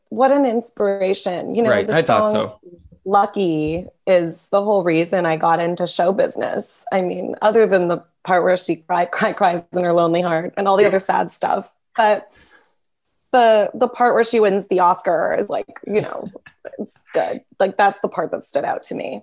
what 0.10 0.32
an 0.32 0.46
inspiration 0.46 1.54
you 1.56 1.62
know 1.64 1.70
Right, 1.70 1.88
the 1.88 1.96
I 1.96 2.02
thought 2.02 2.32
so. 2.32 2.60
lucky 3.06 3.86
is 4.06 4.48
the 4.50 4.62
whole 4.62 4.84
reason 4.84 5.26
i 5.26 5.38
got 5.38 5.60
into 5.60 5.88
show 5.88 6.12
business 6.12 6.86
i 6.92 7.02
mean 7.02 7.36
other 7.42 7.66
than 7.66 7.88
the 7.88 8.04
part 8.24 8.44
where 8.44 8.58
she 8.58 8.78
cried, 8.78 9.10
cry 9.12 9.34
cries 9.34 9.64
in 9.74 9.84
her 9.84 9.94
lonely 9.94 10.22
heart 10.22 10.54
and 10.58 10.68
all 10.68 10.78
the 10.78 10.86
other 10.86 11.00
sad 11.00 11.32
stuff 11.32 11.78
but 11.96 12.32
the 13.32 13.70
the 13.74 13.88
part 13.88 14.14
where 14.14 14.24
she 14.24 14.40
wins 14.40 14.68
the 14.68 14.80
oscar 14.80 15.36
is 15.38 15.50
like 15.50 15.68
you 15.86 16.02
know 16.02 16.30
it's 16.80 17.04
good 17.14 17.42
like 17.60 17.78
that's 17.78 18.00
the 18.02 18.08
part 18.08 18.32
that 18.32 18.44
stood 18.44 18.64
out 18.66 18.84
to 18.84 18.96
me 18.96 19.22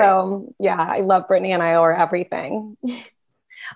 So 0.00 0.52
yeah, 0.58 0.78
I 0.78 1.00
love 1.00 1.28
Britney 1.28 1.50
and 1.50 1.62
I 1.62 1.74
owe 1.74 1.82
her 1.84 1.94
everything. 1.94 2.76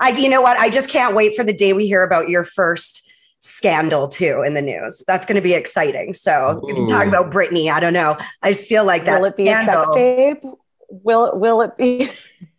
I, 0.01 0.11
you 0.11 0.29
know 0.29 0.43
what? 0.43 0.59
I 0.59 0.69
just 0.69 0.91
can't 0.91 1.15
wait 1.15 1.37
for 1.37 1.45
the 1.45 1.53
day 1.53 1.73
we 1.73 1.87
hear 1.87 2.03
about 2.03 2.29
your 2.29 2.45
first 2.45 3.11
scandal 3.39 4.09
too 4.09 4.43
in 4.45 4.55
the 4.55 4.63
news. 4.63 5.05
That's 5.07 5.25
going 5.25 5.37
to 5.37 5.43
be 5.43 5.55
exciting. 5.55 6.15
So 6.15 6.61
we 6.65 6.75
can 6.75 6.89
talk 6.89 7.07
about 7.07 7.31
Britney. 7.31 7.73
I 7.73 7.81
don't 7.81 7.93
know. 7.93 8.19
I 8.43 8.51
just 8.51 8.69
feel 8.69 8.85
like 8.85 9.05
that 9.05 9.21
Will 9.21 9.29
it 9.29 9.37
be 9.37 9.49
a 9.49 9.65
sex 9.65 9.87
tape? 9.95 10.43
Will 10.91 11.39
will 11.39 11.61
it 11.63 11.77
be? 11.77 12.11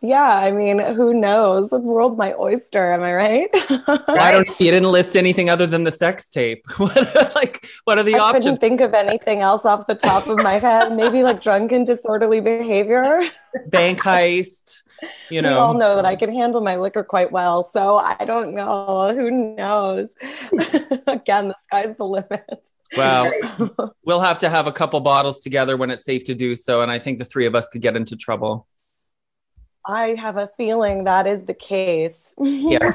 yeah, 0.00 0.38
I 0.38 0.50
mean, 0.50 0.78
who 0.78 1.12
knows? 1.14 1.70
The 1.70 1.78
world's 1.80 2.16
my 2.16 2.34
oyster. 2.38 2.92
Am 2.92 3.02
I 3.02 3.12
right? 3.12 3.48
I 4.08 4.30
don't. 4.32 4.48
You 4.60 4.70
didn't 4.70 4.90
list 4.90 5.16
anything 5.16 5.50
other 5.50 5.66
than 5.66 5.84
the 5.84 5.90
sex 5.90 6.28
tape. 6.30 6.64
Like, 7.34 7.68
what 7.84 7.98
are 7.98 8.02
the 8.02 8.14
I 8.14 8.18
options? 8.18 8.44
couldn't 8.44 8.60
think 8.60 8.80
of 8.80 8.94
anything 8.94 9.40
else 9.40 9.66
off 9.66 9.86
the 9.86 9.94
top 9.94 10.26
of 10.26 10.42
my 10.42 10.54
head. 10.54 10.96
Maybe 10.96 11.22
like 11.22 11.42
drunken 11.42 11.84
disorderly 11.84 12.40
behavior. 12.40 13.22
Bank 13.66 14.00
heist. 14.00 14.82
You 15.28 15.42
know, 15.42 15.50
we 15.50 15.54
all 15.56 15.74
know. 15.74 15.96
that 15.96 16.06
I 16.06 16.14
can 16.14 16.32
handle 16.32 16.60
my 16.60 16.76
liquor 16.76 17.02
quite 17.02 17.32
well. 17.32 17.64
So 17.64 17.96
I 17.96 18.24
don't 18.24 18.54
know. 18.54 19.12
Who 19.12 19.56
knows? 19.56 20.10
Again, 21.08 21.48
the 21.48 21.54
sky's 21.64 21.96
the 21.96 22.04
limit. 22.04 22.68
Well, 22.96 23.32
we'll 24.04 24.20
have 24.20 24.38
to 24.38 24.48
have 24.48 24.68
a 24.68 24.72
couple 24.72 25.00
bottles 25.00 25.40
together 25.40 25.76
when 25.76 25.90
it's 25.90 26.04
safe 26.04 26.22
to 26.24 26.34
do 26.34 26.54
so, 26.54 26.80
and 26.80 26.92
I 26.92 27.00
think 27.00 27.18
the 27.18 27.24
three 27.24 27.46
of 27.46 27.54
us 27.56 27.68
could 27.68 27.82
get 27.82 27.96
into 27.96 28.16
trouble. 28.16 28.68
I 29.84 30.16
have 30.18 30.36
a 30.36 30.48
feeling 30.56 31.04
that 31.04 31.26
is 31.26 31.44
the 31.44 31.54
case. 31.54 32.32
Yeah. 32.38 32.92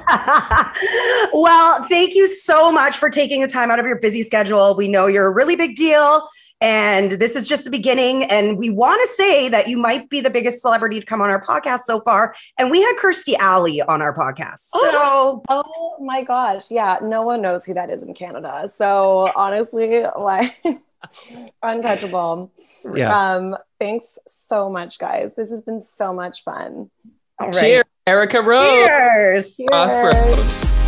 well, 1.34 1.84
thank 1.88 2.16
you 2.16 2.28
so 2.28 2.72
much 2.72 2.98
for 2.98 3.10
taking 3.10 3.42
the 3.42 3.48
time 3.48 3.72
out 3.72 3.80
of 3.80 3.86
your 3.86 4.00
busy 4.00 4.24
schedule. 4.24 4.76
We 4.76 4.88
know 4.88 5.08
you're 5.08 5.28
a 5.28 5.32
really 5.32 5.56
big 5.56 5.76
deal. 5.76 6.28
And 6.62 7.12
this 7.14 7.36
is 7.36 7.48
just 7.48 7.64
the 7.64 7.70
beginning. 7.72 8.24
And 8.26 8.58
we 8.58 8.70
want 8.70 9.02
to 9.02 9.08
say 9.16 9.50
that 9.50 9.68
you 9.68 9.78
might 9.78 10.10
be 10.10 10.22
the 10.22 10.30
biggest 10.30 10.62
celebrity 10.62 11.00
to 11.00 11.06
come 11.06 11.20
on 11.22 11.30
our 11.30 11.44
podcast 11.44 11.82
so 11.82 12.00
far. 12.00 12.36
And 12.58 12.70
we 12.70 12.82
had 12.82 12.96
Kirstie 12.98 13.36
Alley 13.40 13.82
on 13.82 14.02
our 14.02 14.16
podcast. 14.16 14.70
So 14.70 15.44
Oh 15.50 15.98
my 16.00 16.22
gosh. 16.24 16.70
Yeah, 16.70 17.00
no 17.02 17.24
one 17.24 17.42
knows 17.42 17.66
who 17.66 17.74
that 17.74 17.90
is 17.90 18.04
in 18.04 18.14
Canada. 18.14 18.68
So 18.72 19.32
honestly, 19.36 20.04
like 20.18 20.56
untouchable. 21.64 22.52
Yeah. 22.96 23.34
Um, 23.34 23.58
thanks 23.80 24.20
so 24.28 24.70
much, 24.70 25.00
guys. 25.00 25.34
This 25.36 25.50
has 25.50 25.62
been 25.62 25.82
so 25.82 26.14
much 26.14 26.44
fun. 26.44 26.90
all 27.40 27.48
right. 27.48 27.54
Cheers, 27.54 27.84
Erica 28.06 28.42
Rhodes. 28.42 28.88
Cheers. 28.88 29.60
Crossroads. 29.68 30.81